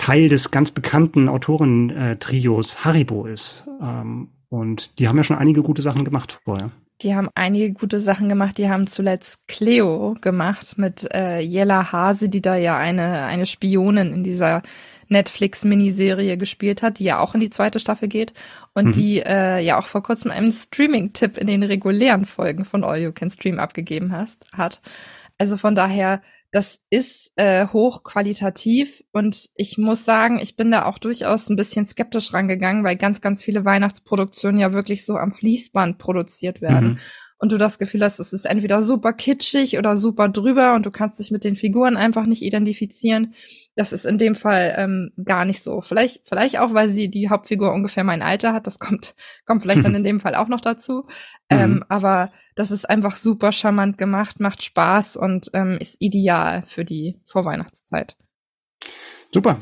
Teil 0.00 0.30
des 0.30 0.50
ganz 0.50 0.70
bekannten 0.72 1.28
Autorentrios 1.28 2.86
Haribo 2.86 3.26
ist. 3.26 3.66
Ähm, 3.82 4.28
und 4.48 4.98
die 4.98 5.06
haben 5.08 5.18
ja 5.18 5.24
schon 5.24 5.36
einige 5.36 5.62
gute 5.62 5.82
Sachen 5.82 6.04
gemacht 6.04 6.40
vorher. 6.42 6.70
Die 7.02 7.14
haben 7.14 7.28
einige 7.34 7.74
gute 7.74 8.00
Sachen 8.00 8.30
gemacht. 8.30 8.56
Die 8.56 8.70
haben 8.70 8.86
zuletzt 8.86 9.46
Cleo 9.46 10.16
gemacht 10.22 10.78
mit 10.78 11.06
äh, 11.12 11.40
Jella 11.40 11.92
Hase, 11.92 12.30
die 12.30 12.40
da 12.40 12.56
ja 12.56 12.78
eine, 12.78 13.24
eine 13.24 13.44
Spionin 13.44 14.14
in 14.14 14.24
dieser 14.24 14.62
Netflix-Miniserie 15.08 16.38
gespielt 16.38 16.82
hat, 16.82 16.98
die 16.98 17.04
ja 17.04 17.20
auch 17.20 17.34
in 17.34 17.40
die 17.40 17.50
zweite 17.50 17.78
Staffel 17.78 18.08
geht 18.08 18.32
und 18.72 18.86
mhm. 18.86 18.92
die 18.92 19.20
äh, 19.20 19.60
ja 19.60 19.78
auch 19.78 19.86
vor 19.86 20.02
kurzem 20.02 20.30
einen 20.30 20.52
Streaming-Tipp 20.52 21.36
in 21.36 21.46
den 21.46 21.62
regulären 21.62 22.24
Folgen 22.24 22.64
von 22.64 22.84
All 22.84 22.98
You 22.98 23.12
Can 23.12 23.30
Stream 23.30 23.58
abgegeben 23.58 24.12
hast, 24.12 24.46
hat. 24.56 24.80
Also 25.36 25.58
von 25.58 25.74
daher 25.74 26.22
das 26.52 26.80
ist 26.90 27.30
äh, 27.36 27.68
hochqualitativ 27.68 29.04
und 29.12 29.50
ich 29.54 29.78
muss 29.78 30.04
sagen, 30.04 30.40
ich 30.40 30.56
bin 30.56 30.70
da 30.70 30.84
auch 30.84 30.98
durchaus 30.98 31.48
ein 31.48 31.56
bisschen 31.56 31.86
skeptisch 31.86 32.32
rangegangen, 32.32 32.82
weil 32.82 32.96
ganz, 32.96 33.20
ganz 33.20 33.42
viele 33.42 33.64
Weihnachtsproduktionen 33.64 34.60
ja 34.60 34.72
wirklich 34.72 35.06
so 35.06 35.16
am 35.16 35.32
Fließband 35.32 35.98
produziert 35.98 36.60
werden. 36.60 36.90
Mhm. 36.90 36.98
Und 37.42 37.52
du 37.52 37.56
das 37.56 37.78
Gefühl 37.78 38.04
hast, 38.04 38.18
es 38.18 38.34
ist 38.34 38.44
entweder 38.44 38.82
super 38.82 39.14
kitschig 39.14 39.78
oder 39.78 39.96
super 39.96 40.28
drüber 40.28 40.74
und 40.74 40.84
du 40.84 40.90
kannst 40.90 41.18
dich 41.18 41.30
mit 41.30 41.42
den 41.42 41.56
Figuren 41.56 41.96
einfach 41.96 42.26
nicht 42.26 42.42
identifizieren. 42.42 43.32
Das 43.74 43.94
ist 43.94 44.04
in 44.04 44.18
dem 44.18 44.36
Fall 44.36 44.74
ähm, 44.76 45.12
gar 45.24 45.46
nicht 45.46 45.62
so. 45.62 45.80
Vielleicht, 45.80 46.28
vielleicht 46.28 46.58
auch, 46.58 46.74
weil 46.74 46.90
sie 46.90 47.10
die 47.10 47.30
Hauptfigur 47.30 47.72
ungefähr 47.72 48.04
mein 48.04 48.20
Alter 48.20 48.52
hat. 48.52 48.66
Das 48.66 48.78
kommt, 48.78 49.14
kommt 49.46 49.62
vielleicht 49.62 49.84
dann 49.84 49.94
in 49.96 50.04
dem 50.04 50.20
Fall 50.20 50.34
auch 50.34 50.48
noch 50.48 50.60
dazu. 50.60 51.06
Ähm, 51.48 51.76
mhm. 51.76 51.84
aber 51.88 52.30
das 52.56 52.70
ist 52.70 52.88
einfach 52.88 53.16
super 53.16 53.52
charmant 53.52 53.96
gemacht, 53.96 54.38
macht 54.38 54.62
Spaß 54.62 55.16
und 55.16 55.50
ähm, 55.54 55.78
ist 55.80 55.96
ideal 55.98 56.62
für 56.66 56.84
die 56.84 57.16
Vorweihnachtszeit. 57.26 58.16
Super. 59.32 59.60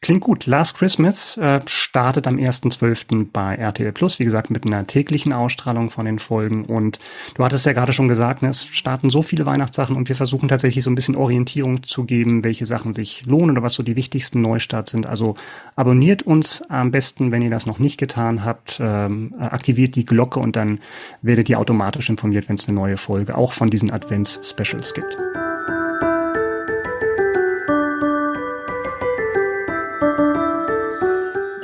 Klingt 0.00 0.20
gut. 0.20 0.46
Last 0.46 0.76
Christmas 0.76 1.36
äh, 1.36 1.60
startet 1.66 2.26
am 2.26 2.36
1.12. 2.36 3.26
bei 3.32 3.56
RTL 3.56 3.92
Plus, 3.92 4.18
wie 4.18 4.24
gesagt, 4.24 4.50
mit 4.50 4.64
einer 4.64 4.86
täglichen 4.86 5.32
Ausstrahlung 5.32 5.90
von 5.90 6.06
den 6.06 6.18
Folgen. 6.18 6.64
Und 6.64 6.98
du 7.34 7.44
hattest 7.44 7.66
ja 7.66 7.72
gerade 7.72 7.92
schon 7.92 8.06
gesagt, 8.06 8.42
ne, 8.42 8.48
es 8.48 8.64
starten 8.64 9.10
so 9.10 9.22
viele 9.22 9.44
Weihnachtssachen 9.44 9.96
und 9.96 10.08
wir 10.08 10.16
versuchen 10.16 10.48
tatsächlich 10.48 10.84
so 10.84 10.90
ein 10.90 10.94
bisschen 10.94 11.16
Orientierung 11.16 11.82
zu 11.82 12.04
geben, 12.04 12.44
welche 12.44 12.64
Sachen 12.64 12.92
sich 12.92 13.26
lohnen 13.26 13.50
oder 13.50 13.62
was 13.62 13.74
so 13.74 13.82
die 13.82 13.96
wichtigsten 13.96 14.40
Neustarts 14.40 14.92
sind. 14.92 15.06
Also 15.06 15.34
abonniert 15.74 16.22
uns 16.22 16.62
am 16.68 16.92
besten, 16.92 17.32
wenn 17.32 17.42
ihr 17.42 17.50
das 17.50 17.66
noch 17.66 17.80
nicht 17.80 17.98
getan 17.98 18.44
habt, 18.44 18.78
ähm, 18.80 19.34
aktiviert 19.38 19.96
die 19.96 20.06
Glocke 20.06 20.38
und 20.38 20.54
dann 20.54 20.78
werdet 21.22 21.48
ihr 21.48 21.58
automatisch 21.58 22.08
informiert, 22.08 22.48
wenn 22.48 22.56
es 22.56 22.68
eine 22.68 22.76
neue 22.76 22.96
Folge 22.96 23.36
auch 23.36 23.52
von 23.52 23.68
diesen 23.68 23.90
Advents-Specials 23.90 24.94
gibt. 24.94 25.16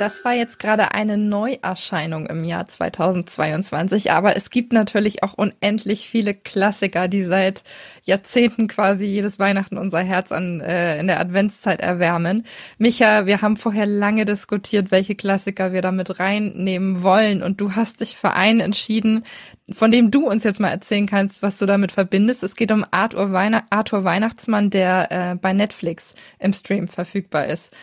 Das 0.05 0.23
war 0.23 0.33
jetzt 0.33 0.59
gerade 0.59 0.91
eine 0.91 1.17
Neuerscheinung 1.17 2.27
im 2.27 2.43
Jahr 2.43 2.67
2022, 2.67 4.11
aber 4.11 4.35
es 4.35 4.51
gibt 4.51 4.71
natürlich 4.71 5.23
auch 5.23 5.33
unendlich 5.33 6.07
viele 6.07 6.35
Klassiker, 6.35 7.07
die 7.07 7.23
seit 7.23 7.63
Jahrzehnten 8.03 8.67
quasi 8.67 9.05
jedes 9.05 9.39
Weihnachten 9.39 9.79
unser 9.79 10.01
Herz 10.01 10.31
an 10.31 10.61
äh, 10.61 10.99
in 10.99 11.07
der 11.07 11.19
Adventszeit 11.19 11.81
erwärmen. 11.81 12.45
Micha, 12.77 13.25
wir 13.25 13.41
haben 13.41 13.57
vorher 13.57 13.87
lange 13.87 14.25
diskutiert, 14.25 14.91
welche 14.91 15.15
Klassiker 15.15 15.73
wir 15.73 15.81
damit 15.81 16.19
reinnehmen 16.19 17.01
wollen 17.01 17.41
und 17.41 17.59
du 17.59 17.75
hast 17.75 18.01
dich 18.01 18.15
für 18.15 18.33
einen 18.33 18.59
entschieden, 18.59 19.23
von 19.71 19.89
dem 19.89 20.11
du 20.11 20.29
uns 20.29 20.43
jetzt 20.43 20.59
mal 20.59 20.69
erzählen 20.69 21.07
kannst, 21.07 21.41
was 21.41 21.57
du 21.57 21.65
damit 21.65 21.91
verbindest. 21.91 22.43
Es 22.43 22.55
geht 22.55 22.71
um 22.71 22.85
Arthur, 22.91 23.31
Weihn 23.31 23.59
Arthur 23.71 24.03
Weihnachtsmann, 24.03 24.69
der 24.69 25.11
äh, 25.11 25.35
bei 25.35 25.53
Netflix 25.53 26.13
im 26.37 26.53
Stream 26.53 26.89
verfügbar 26.89 27.47
ist. 27.47 27.75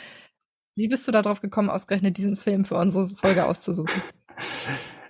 Wie 0.75 0.89
bist 0.89 1.07
du 1.07 1.13
darauf 1.13 1.41
gekommen, 1.41 1.69
ausgerechnet 1.69 2.17
diesen 2.17 2.37
Film 2.37 2.65
für 2.65 2.77
unsere 2.77 3.09
Folge 3.09 3.45
auszusuchen? 3.45 4.03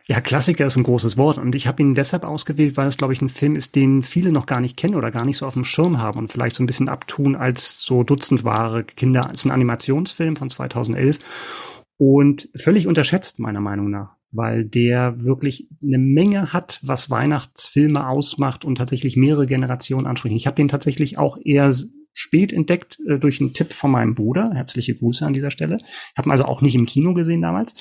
Ja, 0.04 0.20
Klassiker 0.20 0.66
ist 0.66 0.76
ein 0.76 0.82
großes 0.82 1.16
Wort 1.16 1.38
und 1.38 1.54
ich 1.54 1.68
habe 1.68 1.80
ihn 1.80 1.94
deshalb 1.94 2.24
ausgewählt, 2.24 2.76
weil 2.76 2.88
es, 2.88 2.96
glaube 2.96 3.12
ich, 3.12 3.22
ein 3.22 3.28
Film 3.28 3.54
ist, 3.54 3.76
den 3.76 4.02
viele 4.02 4.32
noch 4.32 4.46
gar 4.46 4.60
nicht 4.60 4.76
kennen 4.76 4.96
oder 4.96 5.12
gar 5.12 5.24
nicht 5.24 5.36
so 5.36 5.46
auf 5.46 5.54
dem 5.54 5.62
Schirm 5.62 5.98
haben 5.98 6.18
und 6.18 6.32
vielleicht 6.32 6.56
so 6.56 6.62
ein 6.62 6.66
bisschen 6.66 6.88
abtun 6.88 7.36
als 7.36 7.80
so 7.80 8.02
Dutzendware 8.02 8.82
Kinder. 8.82 9.30
Es 9.32 9.40
ist 9.40 9.44
ein 9.44 9.52
Animationsfilm 9.52 10.34
von 10.34 10.50
2011 10.50 11.20
und 11.98 12.48
völlig 12.56 12.88
unterschätzt 12.88 13.38
meiner 13.38 13.60
Meinung 13.60 13.90
nach, 13.90 14.16
weil 14.32 14.64
der 14.64 15.22
wirklich 15.22 15.68
eine 15.80 15.98
Menge 15.98 16.52
hat, 16.52 16.80
was 16.82 17.08
Weihnachtsfilme 17.08 18.08
ausmacht 18.08 18.64
und 18.64 18.78
tatsächlich 18.78 19.16
mehrere 19.16 19.46
Generationen 19.46 20.08
anspricht. 20.08 20.34
Ich 20.34 20.48
habe 20.48 20.56
den 20.56 20.68
tatsächlich 20.68 21.16
auch 21.16 21.38
eher 21.44 21.72
spät 22.12 22.52
entdeckt 22.52 22.98
äh, 23.08 23.18
durch 23.18 23.40
einen 23.40 23.52
Tipp 23.52 23.72
von 23.72 23.90
meinem 23.90 24.14
Bruder. 24.14 24.52
Herzliche 24.54 24.94
Grüße 24.94 25.24
an 25.24 25.32
dieser 25.32 25.50
Stelle. 25.50 25.78
Ich 25.80 26.18
habe 26.18 26.28
ihn 26.28 26.32
also 26.32 26.44
auch 26.44 26.60
nicht 26.60 26.74
im 26.74 26.86
Kino 26.86 27.14
gesehen 27.14 27.42
damals. 27.42 27.74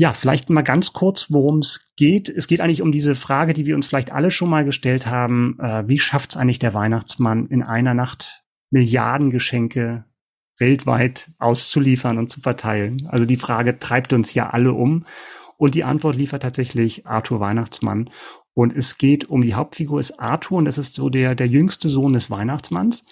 Ja, 0.00 0.12
vielleicht 0.12 0.48
mal 0.48 0.62
ganz 0.62 0.92
kurz, 0.92 1.26
worum 1.30 1.58
es 1.58 1.92
geht. 1.96 2.28
Es 2.28 2.46
geht 2.46 2.60
eigentlich 2.60 2.82
um 2.82 2.92
diese 2.92 3.16
Frage, 3.16 3.52
die 3.52 3.66
wir 3.66 3.74
uns 3.74 3.86
vielleicht 3.86 4.12
alle 4.12 4.30
schon 4.30 4.48
mal 4.48 4.64
gestellt 4.64 5.06
haben. 5.06 5.58
Äh, 5.60 5.88
wie 5.88 5.98
schafft 5.98 6.30
es 6.30 6.36
eigentlich 6.36 6.60
der 6.60 6.74
Weihnachtsmann 6.74 7.46
in 7.46 7.62
einer 7.62 7.94
Nacht 7.94 8.44
Milliarden 8.70 9.30
Geschenke 9.30 10.04
weltweit 10.58 11.30
auszuliefern 11.38 12.18
und 12.18 12.28
zu 12.30 12.40
verteilen? 12.40 13.08
Also 13.08 13.24
die 13.24 13.36
Frage 13.36 13.80
treibt 13.80 14.12
uns 14.12 14.34
ja 14.34 14.50
alle 14.50 14.72
um. 14.72 15.04
Und 15.56 15.74
die 15.74 15.82
Antwort 15.82 16.14
liefert 16.14 16.42
tatsächlich 16.42 17.04
Arthur 17.04 17.40
Weihnachtsmann. 17.40 18.10
Und 18.54 18.76
es 18.76 18.98
geht 18.98 19.28
um 19.28 19.42
die 19.42 19.54
Hauptfigur 19.54 20.00
ist 20.00 20.18
Arthur 20.18 20.58
und 20.58 20.64
das 20.64 20.78
ist 20.78 20.94
so 20.94 21.10
der, 21.10 21.34
der 21.34 21.46
jüngste 21.46 21.88
Sohn 21.88 22.12
des 22.12 22.30
Weihnachtsmanns. 22.30 23.04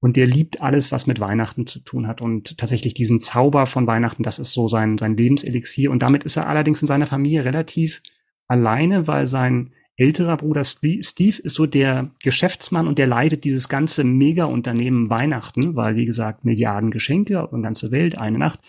Und 0.00 0.16
der 0.16 0.26
liebt 0.26 0.60
alles, 0.60 0.92
was 0.92 1.06
mit 1.06 1.18
Weihnachten 1.18 1.66
zu 1.66 1.80
tun 1.80 2.06
hat. 2.06 2.20
Und 2.20 2.56
tatsächlich 2.58 2.94
diesen 2.94 3.18
Zauber 3.18 3.66
von 3.66 3.86
Weihnachten, 3.86 4.22
das 4.22 4.38
ist 4.38 4.52
so 4.52 4.68
sein, 4.68 4.96
sein 4.96 5.16
Lebenselixier. 5.16 5.90
Und 5.90 6.02
damit 6.02 6.24
ist 6.24 6.36
er 6.36 6.46
allerdings 6.46 6.80
in 6.82 6.88
seiner 6.88 7.06
Familie 7.06 7.44
relativ 7.44 8.00
alleine, 8.46 9.06
weil 9.08 9.26
sein 9.26 9.72
älterer 9.96 10.36
Bruder 10.36 10.62
Steve 10.62 11.02
ist 11.42 11.54
so 11.54 11.66
der 11.66 12.12
Geschäftsmann 12.22 12.86
und 12.86 12.98
der 12.98 13.08
leitet 13.08 13.42
dieses 13.42 13.68
ganze 13.68 14.04
Mega-Unternehmen 14.04 15.10
Weihnachten, 15.10 15.74
weil, 15.74 15.96
wie 15.96 16.06
gesagt, 16.06 16.44
Milliarden 16.44 16.92
Geschenke 16.92 17.48
und 17.48 17.62
ganze 17.62 17.90
Welt, 17.90 18.16
eine 18.16 18.38
Nacht. 18.38 18.60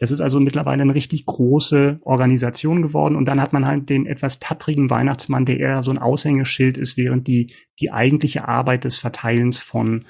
Das 0.00 0.10
ist 0.10 0.22
also 0.22 0.40
mittlerweile 0.40 0.80
eine 0.82 0.94
richtig 0.94 1.26
große 1.26 2.00
Organisation 2.02 2.80
geworden. 2.80 3.16
Und 3.16 3.26
dann 3.26 3.40
hat 3.40 3.52
man 3.52 3.66
halt 3.66 3.90
den 3.90 4.06
etwas 4.06 4.38
tattrigen 4.38 4.88
Weihnachtsmann, 4.88 5.44
der 5.44 5.60
eher 5.60 5.82
so 5.82 5.90
ein 5.90 5.98
Aushängeschild 5.98 6.78
ist, 6.78 6.96
während 6.96 7.28
die, 7.28 7.54
die 7.80 7.92
eigentliche 7.92 8.48
Arbeit 8.48 8.84
des 8.84 8.98
Verteilens 8.98 9.60
von, 9.60 10.06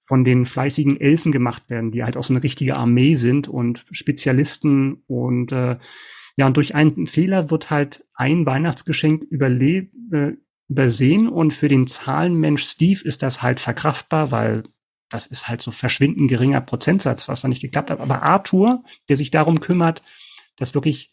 von 0.00 0.24
den 0.24 0.44
fleißigen 0.44 1.00
Elfen 1.00 1.32
gemacht 1.32 1.70
werden, 1.70 1.92
die 1.92 2.04
halt 2.04 2.18
auch 2.18 2.24
so 2.24 2.34
eine 2.34 2.42
richtige 2.42 2.76
Armee 2.76 3.14
sind 3.14 3.48
und 3.48 3.86
Spezialisten 3.90 5.02
und 5.06 5.50
äh, 5.50 5.78
ja, 6.36 6.46
und 6.46 6.56
durch 6.56 6.74
einen 6.74 7.06
Fehler 7.06 7.50
wird 7.50 7.70
halt 7.70 8.04
ein 8.14 8.44
Weihnachtsgeschenk 8.44 9.22
überlebt, 9.22 9.94
äh, 10.12 10.32
übersehen 10.68 11.28
und 11.28 11.54
für 11.54 11.68
den 11.68 11.86
Zahlenmensch 11.86 12.64
Steve 12.64 13.00
ist 13.02 13.22
das 13.22 13.42
halt 13.42 13.60
verkraftbar, 13.60 14.30
weil 14.30 14.64
das 15.12 15.26
ist 15.26 15.48
halt 15.48 15.62
so 15.62 15.70
verschwindend 15.70 16.28
geringer 16.28 16.60
Prozentsatz, 16.60 17.28
was 17.28 17.42
da 17.42 17.48
nicht 17.48 17.62
geklappt 17.62 17.90
hat. 17.90 18.00
Aber 18.00 18.22
Arthur, 18.22 18.82
der 19.08 19.16
sich 19.16 19.30
darum 19.30 19.60
kümmert, 19.60 20.02
dass 20.56 20.74
wirklich, 20.74 21.12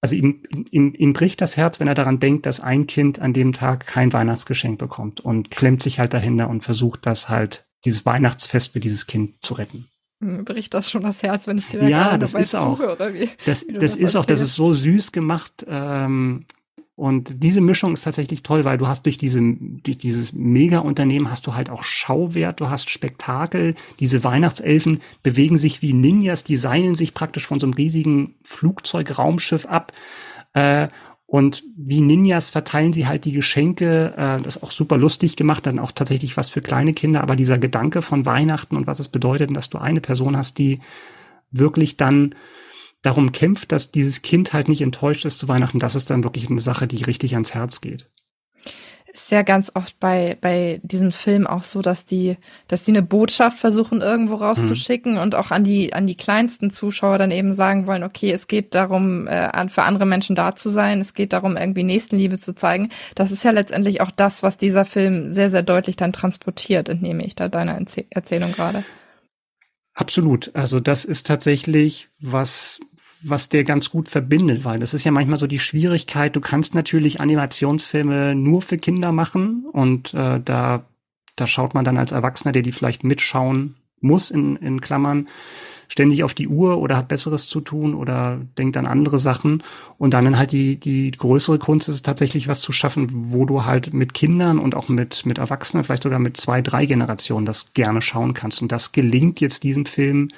also 0.00 0.14
ihm, 0.14 0.42
ihm, 0.70 0.94
ihm 0.96 1.12
bricht 1.12 1.40
das 1.40 1.56
Herz, 1.56 1.80
wenn 1.80 1.88
er 1.88 1.94
daran 1.94 2.20
denkt, 2.20 2.46
dass 2.46 2.60
ein 2.60 2.86
Kind 2.86 3.18
an 3.18 3.32
dem 3.32 3.52
Tag 3.52 3.86
kein 3.86 4.12
Weihnachtsgeschenk 4.12 4.78
bekommt 4.78 5.20
und 5.20 5.50
klemmt 5.50 5.82
sich 5.82 5.98
halt 5.98 6.14
dahinter 6.14 6.48
und 6.48 6.62
versucht 6.62 7.06
das 7.06 7.28
halt, 7.28 7.66
dieses 7.84 8.04
Weihnachtsfest 8.04 8.72
für 8.72 8.80
dieses 8.80 9.06
Kind 9.06 9.42
zu 9.42 9.54
retten. 9.54 9.88
Hm, 10.22 10.44
bricht 10.44 10.74
das 10.74 10.90
schon 10.90 11.02
das 11.02 11.22
Herz, 11.22 11.46
wenn 11.46 11.58
ich 11.58 11.68
dir 11.68 11.80
da 11.80 11.88
ja, 11.88 12.18
das 12.18 12.34
ist 12.34 12.54
auch, 12.54 12.76
zuhöre, 12.76 13.14
wie, 13.14 13.30
das, 13.46 13.66
wie 13.66 13.72
das, 13.72 13.80
das 13.80 13.96
ist 13.96 14.16
auch, 14.16 14.26
das 14.26 14.40
ist 14.40 14.54
so 14.54 14.74
süß 14.74 15.12
gemacht. 15.12 15.64
Ähm, 15.66 16.44
und 17.00 17.42
diese 17.42 17.62
Mischung 17.62 17.94
ist 17.94 18.02
tatsächlich 18.04 18.42
toll, 18.42 18.66
weil 18.66 18.76
du 18.76 18.86
hast 18.86 19.06
durch 19.06 19.16
diese, 19.16 19.40
durch 19.40 19.96
dieses 19.96 20.34
Mega-Unternehmen 20.34 21.30
hast 21.30 21.46
du 21.46 21.54
halt 21.54 21.70
auch 21.70 21.82
Schauwert, 21.82 22.60
du 22.60 22.68
hast 22.68 22.90
Spektakel. 22.90 23.74
Diese 24.00 24.22
Weihnachtselfen 24.22 25.00
bewegen 25.22 25.56
sich 25.56 25.80
wie 25.80 25.94
Ninjas, 25.94 26.44
die 26.44 26.56
seilen 26.56 26.94
sich 26.94 27.14
praktisch 27.14 27.46
von 27.46 27.58
so 27.58 27.66
einem 27.66 27.72
riesigen 27.72 28.34
Flugzeug-Raumschiff 28.44 29.64
ab. 29.64 29.94
Äh, 30.52 30.88
und 31.24 31.62
wie 31.74 32.00
Ninjas 32.00 32.50
verteilen 32.50 32.92
sie 32.92 33.06
halt 33.06 33.24
die 33.24 33.32
Geschenke. 33.32 34.12
Äh, 34.18 34.42
das 34.42 34.56
ist 34.56 34.62
auch 34.62 34.72
super 34.72 34.98
lustig 34.98 35.36
gemacht, 35.36 35.64
dann 35.64 35.78
auch 35.78 35.92
tatsächlich 35.92 36.36
was 36.36 36.50
für 36.50 36.60
kleine 36.60 36.92
Kinder. 36.92 37.22
Aber 37.22 37.34
dieser 37.34 37.56
Gedanke 37.56 38.02
von 38.02 38.26
Weihnachten 38.26 38.76
und 38.76 38.86
was 38.86 38.98
es 39.00 39.08
bedeutet, 39.08 39.56
dass 39.56 39.70
du 39.70 39.78
eine 39.78 40.00
Person 40.00 40.36
hast, 40.36 40.58
die 40.58 40.80
wirklich 41.50 41.96
dann 41.96 42.34
darum 43.02 43.32
kämpft, 43.32 43.72
dass 43.72 43.90
dieses 43.90 44.22
Kind 44.22 44.52
halt 44.52 44.68
nicht 44.68 44.82
enttäuscht 44.82 45.24
ist 45.24 45.38
zu 45.38 45.48
Weihnachten, 45.48 45.78
das 45.78 45.94
ist 45.94 46.10
dann 46.10 46.24
wirklich 46.24 46.50
eine 46.50 46.60
Sache, 46.60 46.86
die 46.86 47.02
richtig 47.04 47.34
ans 47.34 47.54
Herz 47.54 47.80
geht. 47.80 48.08
Ist 49.12 49.32
ja 49.32 49.42
ganz 49.42 49.72
oft 49.74 49.98
bei, 49.98 50.36
bei 50.40 50.80
diesen 50.84 51.10
Filmen 51.10 51.46
auch 51.46 51.64
so, 51.64 51.82
dass 51.82 52.04
die, 52.04 52.36
dass 52.68 52.84
die 52.84 52.92
eine 52.92 53.02
Botschaft 53.02 53.58
versuchen, 53.58 54.02
irgendwo 54.02 54.36
rauszuschicken 54.36 55.14
mhm. 55.14 55.20
und 55.20 55.34
auch 55.34 55.50
an 55.50 55.64
die, 55.64 55.92
an 55.92 56.06
die 56.06 56.14
kleinsten 56.14 56.70
Zuschauer 56.70 57.18
dann 57.18 57.32
eben 57.32 57.54
sagen 57.54 57.88
wollen, 57.88 58.04
okay, 58.04 58.30
es 58.30 58.46
geht 58.46 58.72
darum, 58.74 59.26
äh, 59.26 59.68
für 59.68 59.82
andere 59.82 60.06
Menschen 60.06 60.36
da 60.36 60.54
zu 60.54 60.70
sein, 60.70 61.00
es 61.00 61.14
geht 61.14 61.32
darum, 61.32 61.56
irgendwie 61.56 61.82
Nächstenliebe 61.82 62.38
zu 62.38 62.54
zeigen. 62.54 62.90
Das 63.16 63.32
ist 63.32 63.42
ja 63.42 63.50
letztendlich 63.50 64.00
auch 64.00 64.12
das, 64.12 64.44
was 64.44 64.58
dieser 64.58 64.84
Film 64.84 65.32
sehr, 65.32 65.50
sehr 65.50 65.62
deutlich 65.62 65.96
dann 65.96 66.12
transportiert, 66.12 66.88
entnehme 66.88 67.24
ich 67.24 67.34
da 67.34 67.48
deiner 67.48 67.80
Erzählung 68.10 68.52
gerade. 68.52 68.84
Absolut. 69.94 70.50
Also 70.54 70.80
das 70.80 71.04
ist 71.04 71.26
tatsächlich 71.26 72.08
was, 72.20 72.80
was 73.22 73.48
der 73.48 73.64
ganz 73.64 73.90
gut 73.90 74.08
verbindet, 74.08 74.64
weil 74.64 74.80
das 74.80 74.94
ist 74.94 75.04
ja 75.04 75.10
manchmal 75.10 75.38
so 75.38 75.46
die 75.46 75.58
Schwierigkeit, 75.58 76.34
du 76.34 76.40
kannst 76.40 76.74
natürlich 76.74 77.20
Animationsfilme 77.20 78.34
nur 78.34 78.62
für 78.62 78.78
Kinder 78.78 79.12
machen 79.12 79.66
und 79.70 80.14
äh, 80.14 80.40
da, 80.40 80.84
da 81.36 81.46
schaut 81.46 81.74
man 81.74 81.84
dann 81.84 81.98
als 81.98 82.12
Erwachsener, 82.12 82.52
der 82.52 82.62
die 82.62 82.72
vielleicht 82.72 83.04
mitschauen 83.04 83.76
muss, 84.00 84.30
in, 84.30 84.56
in 84.56 84.80
Klammern, 84.80 85.28
ständig 85.90 86.22
auf 86.22 86.34
die 86.34 86.46
Uhr 86.46 86.78
oder 86.78 86.96
hat 86.96 87.08
Besseres 87.08 87.48
zu 87.48 87.60
tun 87.60 87.94
oder 87.94 88.40
denkt 88.56 88.76
an 88.76 88.86
andere 88.86 89.18
Sachen. 89.18 89.64
Und 89.98 90.14
dann 90.14 90.38
halt 90.38 90.52
die, 90.52 90.76
die 90.76 91.10
größere 91.10 91.58
Kunst 91.58 91.88
ist 91.88 92.06
tatsächlich 92.06 92.46
was 92.46 92.60
zu 92.60 92.70
schaffen, 92.70 93.08
wo 93.32 93.44
du 93.44 93.64
halt 93.64 93.92
mit 93.92 94.14
Kindern 94.14 94.60
und 94.60 94.76
auch 94.76 94.88
mit, 94.88 95.26
mit 95.26 95.38
Erwachsenen, 95.38 95.82
vielleicht 95.82 96.04
sogar 96.04 96.20
mit 96.20 96.36
zwei, 96.36 96.62
drei 96.62 96.86
Generationen 96.86 97.44
das 97.44 97.74
gerne 97.74 98.00
schauen 98.00 98.34
kannst. 98.34 98.62
Und 98.62 98.70
das 98.70 98.92
gelingt 98.92 99.40
jetzt 99.40 99.64
diesem 99.64 99.84
Film 99.84 100.30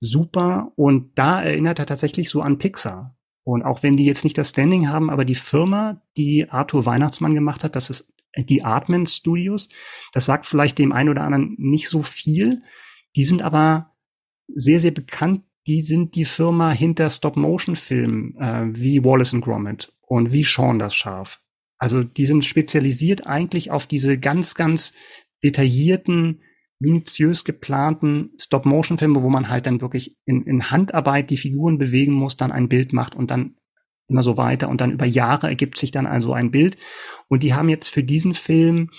super. 0.00 0.72
Und 0.74 1.10
da 1.16 1.42
erinnert 1.42 1.78
er 1.78 1.86
tatsächlich 1.86 2.30
so 2.30 2.40
an 2.40 2.56
Pixar. 2.56 3.14
Und 3.44 3.62
auch 3.64 3.82
wenn 3.82 3.98
die 3.98 4.06
jetzt 4.06 4.24
nicht 4.24 4.38
das 4.38 4.50
Standing 4.50 4.88
haben, 4.88 5.10
aber 5.10 5.26
die 5.26 5.34
Firma, 5.34 6.00
die 6.16 6.48
Arthur 6.48 6.86
Weihnachtsmann 6.86 7.34
gemacht 7.34 7.62
hat, 7.62 7.76
das 7.76 7.90
ist 7.90 8.10
die 8.38 8.64
Artman 8.64 9.06
Studios. 9.06 9.68
Das 10.12 10.24
sagt 10.24 10.46
vielleicht 10.46 10.78
dem 10.78 10.92
einen 10.92 11.10
oder 11.10 11.24
anderen 11.24 11.56
nicht 11.58 11.90
so 11.90 12.02
viel. 12.02 12.62
Die 13.16 13.24
sind 13.24 13.42
aber 13.42 13.90
sehr, 14.54 14.80
sehr 14.80 14.90
bekannt. 14.90 15.42
Die 15.66 15.82
sind 15.82 16.14
die 16.14 16.24
Firma 16.24 16.70
hinter 16.70 17.10
Stop-Motion-Filmen 17.10 18.36
äh, 18.38 18.66
wie 18.72 19.04
Wallace 19.04 19.34
and 19.34 19.44
Gromit 19.44 19.92
und 20.00 20.32
wie 20.32 20.44
Sean 20.44 20.78
das 20.78 20.94
Schaf. 20.94 21.40
Also 21.78 22.02
die 22.02 22.24
sind 22.24 22.44
spezialisiert 22.44 23.26
eigentlich 23.26 23.70
auf 23.70 23.86
diese 23.86 24.18
ganz, 24.18 24.54
ganz 24.54 24.94
detaillierten 25.44 26.42
minutiös 26.80 27.44
geplanten 27.44 28.30
Stop-Motion-Filme, 28.40 29.22
wo 29.22 29.28
man 29.28 29.48
halt 29.48 29.66
dann 29.66 29.80
wirklich 29.80 30.16
in, 30.24 30.44
in 30.44 30.70
Handarbeit 30.70 31.30
die 31.30 31.36
Figuren 31.36 31.78
bewegen 31.78 32.12
muss, 32.12 32.36
dann 32.36 32.52
ein 32.52 32.68
Bild 32.68 32.92
macht 32.92 33.14
und 33.14 33.30
dann 33.30 33.56
immer 34.08 34.22
so 34.22 34.36
weiter 34.36 34.68
und 34.68 34.80
dann 34.80 34.92
über 34.92 35.04
Jahre 35.04 35.48
ergibt 35.48 35.76
sich 35.76 35.90
dann 35.90 36.06
also 36.06 36.32
ein 36.32 36.50
Bild. 36.50 36.76
Und 37.28 37.42
die 37.42 37.54
haben 37.54 37.68
jetzt 37.68 37.88
für 37.88 38.02
diesen 38.02 38.32
Film 38.32 38.90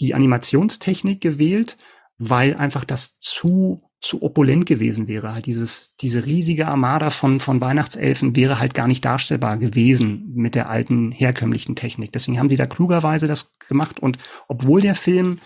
die 0.00 0.14
Animationstechnik 0.14 1.20
gewählt, 1.20 1.78
weil 2.18 2.54
einfach 2.54 2.84
das 2.84 3.18
zu 3.18 3.85
zu 4.06 4.22
opulent 4.22 4.66
gewesen 4.66 5.08
wäre. 5.08 5.34
Halt 5.34 5.46
dieses, 5.46 5.90
diese 6.00 6.24
riesige 6.24 6.68
Armada 6.68 7.10
von, 7.10 7.40
von 7.40 7.60
Weihnachtselfen 7.60 8.36
wäre 8.36 8.58
halt 8.58 8.74
gar 8.74 8.86
nicht 8.86 9.04
darstellbar 9.04 9.56
gewesen 9.58 10.32
mit 10.34 10.54
der 10.54 10.70
alten 10.70 11.12
herkömmlichen 11.12 11.76
Technik. 11.76 12.12
Deswegen 12.12 12.38
haben 12.38 12.48
die 12.48 12.56
da 12.56 12.66
klugerweise 12.66 13.26
das 13.26 13.52
gemacht 13.58 14.00
und 14.00 14.18
obwohl 14.48 14.80
der 14.80 14.94
Film 14.94 15.38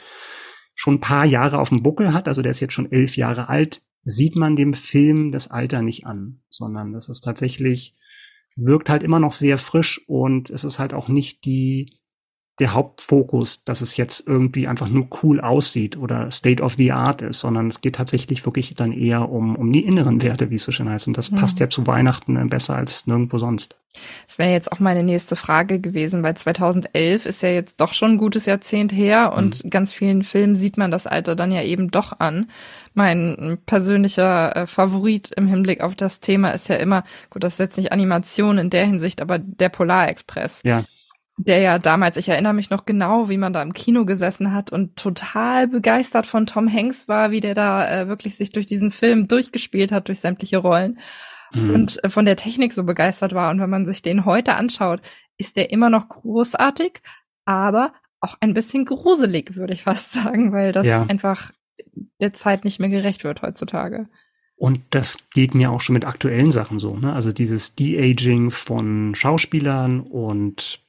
schon 0.75 0.95
ein 0.95 1.00
paar 1.00 1.25
Jahre 1.25 1.59
auf 1.59 1.71
dem 1.71 1.83
Buckel 1.83 2.12
hat, 2.12 2.29
also 2.29 2.43
der 2.43 2.50
ist 2.50 2.61
jetzt 2.61 2.73
schon 2.73 2.90
elf 2.90 3.17
Jahre 3.17 3.49
alt, 3.49 3.83
sieht 4.05 4.37
man 4.37 4.57
dem 4.57 4.75
Film 4.75 5.33
das 5.33 5.50
Alter 5.50 5.83
nicht 5.83 6.07
an, 6.07 6.40
sondern 6.49 6.93
das 6.93 7.09
ist 7.09 7.21
tatsächlich, 7.21 7.97
wirkt 8.57 8.88
halt 8.88 9.02
immer 9.02 9.21
noch 9.21 9.33
sehr 9.33 9.59
frisch 9.59 10.02
und 10.07 10.50
es 10.50 10.64
ist 10.64 10.79
halt 10.79 10.95
auch 10.95 11.09
nicht 11.09 11.45
die, 11.45 12.00
der 12.61 12.75
Hauptfokus, 12.75 13.64
dass 13.64 13.81
es 13.81 13.97
jetzt 13.97 14.25
irgendwie 14.26 14.69
einfach 14.69 14.88
nur 14.88 15.09
cool 15.23 15.40
aussieht 15.40 15.97
oder 15.97 16.31
State 16.31 16.62
of 16.62 16.75
the 16.75 16.93
Art 16.93 17.23
ist, 17.23 17.40
sondern 17.40 17.69
es 17.69 17.81
geht 17.81 17.95
tatsächlich 17.95 18.45
wirklich 18.45 18.75
dann 18.75 18.93
eher 18.93 19.31
um, 19.31 19.57
um 19.57 19.73
die 19.73 19.85
inneren 19.85 20.23
Werte, 20.23 20.50
wie 20.50 20.57
es 20.57 20.64
so 20.64 20.71
schön 20.71 20.88
heißt. 20.88 21.09
Und 21.09 21.17
das 21.17 21.31
mhm. 21.31 21.37
passt 21.37 21.59
ja 21.59 21.71
zu 21.71 21.87
Weihnachten 21.87 22.49
besser 22.50 22.76
als 22.76 23.07
nirgendwo 23.07 23.38
sonst. 23.38 23.76
Das 24.26 24.38
wäre 24.38 24.52
jetzt 24.52 24.71
auch 24.71 24.79
meine 24.79 25.02
nächste 25.02 25.37
Frage 25.37 25.81
gewesen, 25.81 26.23
weil 26.23 26.37
2011 26.37 27.26
ist 27.26 27.43
ja 27.43 27.49
jetzt 27.49 27.81
doch 27.81 27.95
schon 27.95 28.12
ein 28.12 28.19
gutes 28.19 28.45
Jahrzehnt 28.45 28.93
her 28.93 29.33
und 29.35 29.64
mhm. 29.64 29.71
ganz 29.71 29.93
vielen 29.93 30.23
Filmen 30.23 30.55
sieht 30.55 30.76
man 30.76 30.90
das 30.90 31.07
Alter 31.07 31.35
dann 31.35 31.50
ja 31.50 31.62
eben 31.62 31.90
doch 31.90 32.21
an. 32.21 32.50
Mein 32.93 33.59
persönlicher 33.64 34.55
äh, 34.55 34.67
Favorit 34.67 35.31
im 35.35 35.47
Hinblick 35.47 35.81
auf 35.81 35.95
das 35.95 36.21
Thema 36.21 36.50
ist 36.50 36.69
ja 36.69 36.76
immer, 36.76 37.05
gut, 37.31 37.43
das 37.43 37.55
ist 37.55 37.59
jetzt 37.59 37.79
nicht 37.79 37.90
Animation 37.90 38.59
in 38.59 38.69
der 38.69 38.85
Hinsicht, 38.85 39.23
aber 39.23 39.38
der 39.38 39.71
Polarexpress. 39.71 40.61
Ja 40.62 40.85
der 41.47 41.61
ja 41.61 41.78
damals, 41.78 42.16
ich 42.18 42.28
erinnere 42.28 42.52
mich 42.52 42.68
noch 42.68 42.85
genau, 42.85 43.30
wie 43.30 43.38
man 43.38 43.52
da 43.52 43.62
im 43.62 43.73
Kino 43.73 44.04
gesessen 44.04 44.52
hat 44.52 44.70
und 44.70 44.97
total 44.97 45.68
begeistert 45.68 46.26
von 46.26 46.47
Tom 46.47 46.70
Hanks 46.70 47.09
war, 47.09 47.30
wie 47.30 47.40
der 47.40 47.54
da 47.54 47.88
äh, 47.88 48.09
wirklich 48.09 48.37
sich 48.37 48.52
durch 48.52 48.66
diesen 48.66 48.90
Film 48.90 49.26
durchgespielt 49.26 49.90
hat, 49.90 50.09
durch 50.09 50.20
sämtliche 50.20 50.59
Rollen 50.59 50.99
mhm. 51.52 51.75
und 51.75 52.04
äh, 52.04 52.11
von 52.11 52.26
der 52.26 52.37
Technik 52.37 52.75
so 52.75 52.85
begeistert 52.85 53.35
war. 53.35 53.50
Und 53.50 53.61
wenn 53.61 53.70
man 53.70 53.87
sich 53.87 54.02
den 54.02 54.26
heute 54.26 54.54
anschaut, 54.54 55.00
ist 55.38 55.56
der 55.56 55.70
immer 55.70 55.88
noch 55.88 56.09
großartig, 56.09 57.00
aber 57.47 57.94
auch 58.20 58.37
ein 58.40 58.52
bisschen 58.52 58.85
gruselig, 58.85 59.56
würde 59.56 59.73
ich 59.73 59.85
fast 59.85 60.12
sagen, 60.12 60.52
weil 60.52 60.73
das 60.73 60.87
ja. 60.87 61.06
einfach 61.06 61.52
der 62.20 62.35
Zeit 62.35 62.64
nicht 62.64 62.80
mehr 62.80 62.90
gerecht 62.90 63.25
wird 63.25 63.40
heutzutage. 63.40 64.09
Und 64.56 64.82
das 64.90 65.16
geht 65.32 65.54
mir 65.54 65.70
auch 65.70 65.80
schon 65.80 65.94
mit 65.94 66.04
aktuellen 66.04 66.50
Sachen 66.50 66.78
so. 66.78 66.94
Ne? 66.94 67.14
Also 67.14 67.32
dieses 67.32 67.76
De-Aging 67.76 68.50
von 68.50 69.14
Schauspielern 69.14 70.00
und 70.00 70.82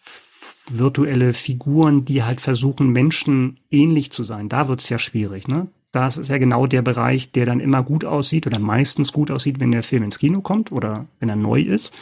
virtuelle 0.70 1.34
Figuren, 1.34 2.06
die 2.06 2.24
halt 2.24 2.42
versuchen, 2.42 2.90
Menschen 2.90 3.60
ähnlich 3.70 4.12
zu 4.12 4.24
sein. 4.24 4.50
Da 4.50 4.68
wird's 4.68 4.90
ja 4.90 5.00
schwierig, 5.00 5.48
ne? 5.48 5.68
Das 5.92 6.18
ist 6.18 6.30
ja 6.30 6.38
genau 6.38 6.68
der 6.68 6.82
Bereich, 6.82 7.34
der 7.34 7.46
dann 7.46 7.60
immer 7.60 7.84
gut 7.84 8.06
aussieht 8.06 8.48
oder 8.48 8.60
meistens 8.60 9.12
gut 9.12 9.30
aussieht, 9.30 9.60
wenn 9.60 9.72
der 9.72 9.84
Film 9.84 10.04
ins 10.04 10.20
Kino 10.20 10.42
kommt 10.42 10.72
oder 10.72 11.08
wenn 11.20 11.28
er 11.28 11.36
neu 11.36 11.62
ist. 11.62 11.94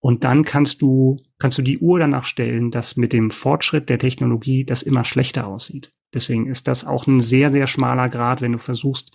Und 0.00 0.24
dann 0.24 0.44
kannst 0.44 0.82
du, 0.82 1.18
kannst 1.38 1.56
du 1.56 1.62
die 1.62 1.78
Uhr 1.78 2.00
danach 2.00 2.24
stellen, 2.24 2.70
dass 2.70 2.96
mit 2.96 3.12
dem 3.12 3.30
Fortschritt 3.30 3.88
der 3.88 3.98
Technologie 3.98 4.64
das 4.64 4.82
immer 4.82 5.04
schlechter 5.04 5.46
aussieht. 5.46 5.92
Deswegen 6.12 6.46
ist 6.46 6.66
das 6.68 6.84
auch 6.84 7.06
ein 7.06 7.20
sehr, 7.20 7.52
sehr 7.52 7.66
schmaler 7.66 8.08
Grad, 8.08 8.42
wenn 8.42 8.52
du 8.52 8.58
versuchst, 8.58 9.12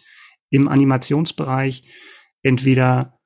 im 0.50 0.68
Animationsbereich 0.68 1.84
entweder 2.42 3.20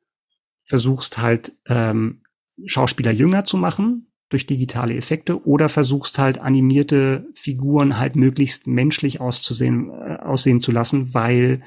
versuchst 0.66 1.20
halt 1.20 1.54
ähm, 1.68 2.24
Schauspieler 2.66 3.12
jünger 3.12 3.46
zu 3.46 3.58
machen, 3.58 4.13
durch 4.34 4.48
digitale 4.48 4.96
Effekte 4.96 5.46
oder 5.46 5.70
versuchst 5.70 6.18
halt 6.18 6.40
animierte 6.40 7.28
Figuren 7.36 7.98
halt 8.00 8.16
möglichst 8.16 8.68
menschlich 8.68 9.22
auszusehen, 9.22 9.90
äh, 9.90 10.18
aussehen 10.22 10.60
zu 10.60 10.72
lassen, 10.72 11.14
weil 11.14 11.62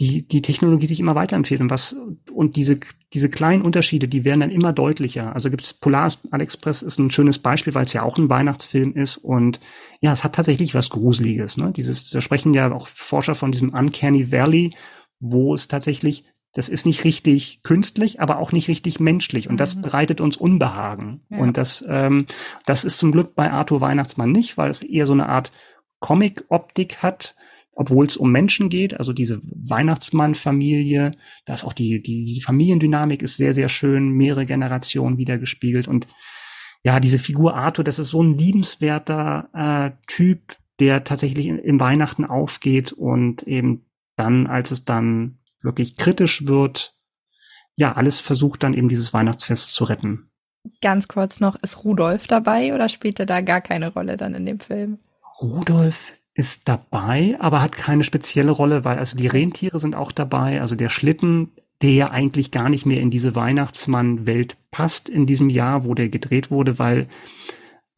die, 0.00 0.26
die 0.26 0.40
Technologie 0.40 0.86
sich 0.86 0.98
immer 0.98 1.14
weiterempfiehlt 1.14 1.60
und 1.60 1.70
was, 1.70 1.94
und 2.32 2.56
diese, 2.56 2.80
diese 3.12 3.28
kleinen 3.28 3.62
Unterschiede, 3.62 4.08
die 4.08 4.24
werden 4.24 4.40
dann 4.40 4.50
immer 4.50 4.72
deutlicher. 4.72 5.34
Also 5.34 5.50
gibt's 5.50 5.74
Polar 5.74 6.10
Express 6.32 6.80
ist 6.80 6.98
ein 6.98 7.10
schönes 7.10 7.38
Beispiel, 7.38 7.74
weil 7.74 7.84
es 7.84 7.92
ja 7.92 8.02
auch 8.02 8.16
ein 8.16 8.30
Weihnachtsfilm 8.30 8.94
ist 8.94 9.18
und 9.18 9.60
ja, 10.00 10.12
es 10.12 10.24
hat 10.24 10.34
tatsächlich 10.34 10.74
was 10.74 10.88
Gruseliges, 10.88 11.58
ne? 11.58 11.72
Dieses, 11.76 12.08
da 12.10 12.22
sprechen 12.22 12.54
ja 12.54 12.72
auch 12.72 12.88
Forscher 12.88 13.34
von 13.34 13.52
diesem 13.52 13.74
Uncanny 13.74 14.32
Valley, 14.32 14.70
wo 15.20 15.54
es 15.54 15.68
tatsächlich 15.68 16.24
das 16.52 16.68
ist 16.68 16.84
nicht 16.84 17.04
richtig 17.04 17.62
künstlich, 17.62 18.20
aber 18.20 18.38
auch 18.38 18.50
nicht 18.50 18.68
richtig 18.68 18.98
menschlich. 18.98 19.48
Und 19.48 19.58
das 19.58 19.76
mhm. 19.76 19.82
bereitet 19.82 20.20
uns 20.20 20.36
Unbehagen. 20.36 21.22
Ja. 21.28 21.38
Und 21.38 21.56
das, 21.56 21.84
ähm, 21.88 22.26
das 22.66 22.84
ist 22.84 22.98
zum 22.98 23.12
Glück 23.12 23.34
bei 23.34 23.50
Arthur 23.50 23.80
Weihnachtsmann 23.80 24.32
nicht, 24.32 24.58
weil 24.58 24.70
es 24.70 24.82
eher 24.82 25.06
so 25.06 25.12
eine 25.12 25.28
Art 25.28 25.52
Comic-Optik 26.00 26.98
hat, 26.98 27.36
obwohl 27.72 28.06
es 28.06 28.16
um 28.16 28.32
Menschen 28.32 28.68
geht. 28.68 28.98
Also 28.98 29.12
diese 29.12 29.40
Weihnachtsmann-Familie, 29.44 31.12
da 31.44 31.54
ist 31.54 31.64
auch 31.64 31.72
die, 31.72 32.02
die, 32.02 32.24
die 32.24 32.40
Familiendynamik 32.40 33.22
ist 33.22 33.36
sehr, 33.36 33.54
sehr 33.54 33.68
schön, 33.68 34.10
mehrere 34.10 34.44
Generationen 34.44 35.18
wiedergespiegelt. 35.18 35.86
Und 35.86 36.08
ja, 36.82 36.98
diese 36.98 37.18
Figur 37.18 37.54
Arthur, 37.54 37.84
das 37.84 38.00
ist 38.00 38.08
so 38.08 38.22
ein 38.22 38.36
liebenswerter 38.36 39.50
äh, 39.54 39.90
Typ, 40.08 40.56
der 40.80 41.04
tatsächlich 41.04 41.46
im 41.46 41.78
Weihnachten 41.78 42.24
aufgeht 42.24 42.92
und 42.92 43.42
eben 43.44 43.84
dann, 44.16 44.46
als 44.46 44.70
es 44.70 44.84
dann 44.84 45.39
wirklich 45.62 45.96
kritisch 45.96 46.46
wird, 46.46 46.94
ja, 47.76 47.92
alles 47.92 48.20
versucht 48.20 48.62
dann 48.62 48.74
eben 48.74 48.88
dieses 48.88 49.12
Weihnachtsfest 49.12 49.72
zu 49.74 49.84
retten. 49.84 50.30
Ganz 50.82 51.08
kurz 51.08 51.40
noch, 51.40 51.56
ist 51.62 51.84
Rudolf 51.84 52.26
dabei 52.26 52.74
oder 52.74 52.88
spielt 52.88 53.18
er 53.18 53.26
da 53.26 53.40
gar 53.40 53.60
keine 53.60 53.92
Rolle 53.92 54.16
dann 54.16 54.34
in 54.34 54.44
dem 54.44 54.60
Film? 54.60 54.98
Rudolf 55.40 56.12
ist 56.34 56.68
dabei, 56.68 57.36
aber 57.40 57.62
hat 57.62 57.72
keine 57.72 58.04
spezielle 58.04 58.52
Rolle, 58.52 58.84
weil 58.84 58.98
also 58.98 59.16
die 59.16 59.26
Rentiere 59.26 59.78
sind 59.78 59.96
auch 59.96 60.12
dabei, 60.12 60.60
also 60.60 60.74
der 60.76 60.90
Schlitten, 60.90 61.52
der 61.82 61.92
ja 61.92 62.10
eigentlich 62.10 62.50
gar 62.50 62.68
nicht 62.68 62.84
mehr 62.84 63.00
in 63.00 63.10
diese 63.10 63.34
Weihnachtsmann-Welt 63.34 64.56
passt 64.70 65.08
in 65.08 65.26
diesem 65.26 65.48
Jahr, 65.48 65.84
wo 65.84 65.94
der 65.94 66.08
gedreht 66.08 66.50
wurde, 66.50 66.78
weil 66.78 67.08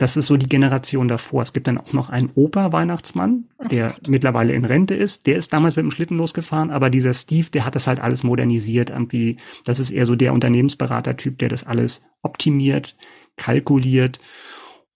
das 0.03 0.17
ist 0.17 0.27
so 0.27 0.37
die 0.37 0.49
Generation 0.49 1.07
davor. 1.07 1.43
Es 1.43 1.53
gibt 1.53 1.69
dann 1.69 1.79
auch 1.79 1.93
noch 1.93 2.11
einen 2.11 2.31
Oper-Weihnachtsmann, 2.35 3.45
der 3.71 3.95
oh 3.97 4.11
mittlerweile 4.11 4.53
in 4.53 4.65
Rente 4.65 4.97
ist. 4.97 5.29
Der 5.29 5.37
ist 5.37 5.53
damals 5.53 5.77
mit 5.77 5.85
dem 5.85 5.93
Schlitten 5.93 6.17
losgefahren, 6.17 6.73
aber 6.73 6.91
dieser 6.91 7.15
Steve, 7.15 7.51
der 7.51 7.65
hat 7.65 7.77
das 7.77 7.87
halt 7.87 8.01
alles 8.01 8.25
modernisiert. 8.25 8.91
Irgendwie, 8.91 9.37
das 9.65 9.79
ist 9.79 9.93
eher 9.93 10.05
so 10.05 10.17
der 10.17 10.33
Unternehmensberater-Typ, 10.33 11.39
der 11.39 11.49
das 11.49 11.65
alles 11.65 12.05
optimiert, 12.21 12.97
kalkuliert 13.37 14.19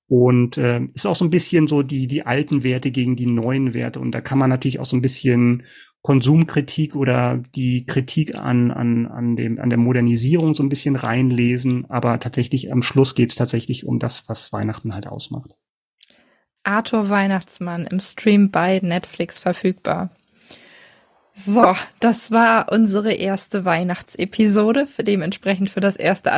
und 0.09 0.59
äh, 0.59 0.81
ist 0.95 1.07
auch 1.07 1.17
so 1.17 1.25
ein 1.25 1.31
bisschen 1.31 1.67
so 1.67 1.83
die 1.83 2.07
die 2.07 2.25
alten 2.25 2.63
Werte 2.63 2.91
gegen 2.91 3.17
die 3.17 3.27
neuen 3.27 3.75
Werte 3.75 4.01
und 4.01 4.13
da 4.13 4.21
kann 4.21 4.39
man 4.39 4.51
natürlich 4.51 4.79
auch 4.79 4.87
so 4.87 4.97
ein 4.97 5.03
bisschen 5.03 5.65
Konsumkritik 6.07 6.95
oder 6.95 7.43
die 7.57 7.85
Kritik 7.85 8.37
an, 8.37 8.71
an, 8.71 9.07
an, 9.09 9.35
dem, 9.35 9.59
an 9.59 9.71
der 9.71 9.79
Modernisierung 9.79 10.55
so 10.55 10.63
ein 10.63 10.69
bisschen 10.69 10.95
reinlesen. 10.95 11.85
Aber 11.89 12.21
tatsächlich 12.21 12.71
am 12.71 12.83
Schluss 12.83 13.17
geht 13.17 13.31
es 13.31 13.35
tatsächlich 13.35 13.85
um 13.85 13.99
das, 13.99 14.29
was 14.29 14.53
Weihnachten 14.53 14.95
halt 14.95 15.09
ausmacht. 15.09 15.57
Arthur 16.63 17.09
Weihnachtsmann 17.09 17.87
im 17.87 17.99
Stream 17.99 18.53
bei 18.53 18.79
Netflix 18.85 19.41
verfügbar. 19.41 20.11
So, 21.35 21.75
das 21.99 22.31
war 22.31 22.71
unsere 22.71 23.13
erste 23.13 23.65
Weihnachtsepisode, 23.65 24.87
für 24.87 25.03
dementsprechend 25.03 25.71
für 25.71 25.81
das 25.81 25.97
erste 25.97 26.31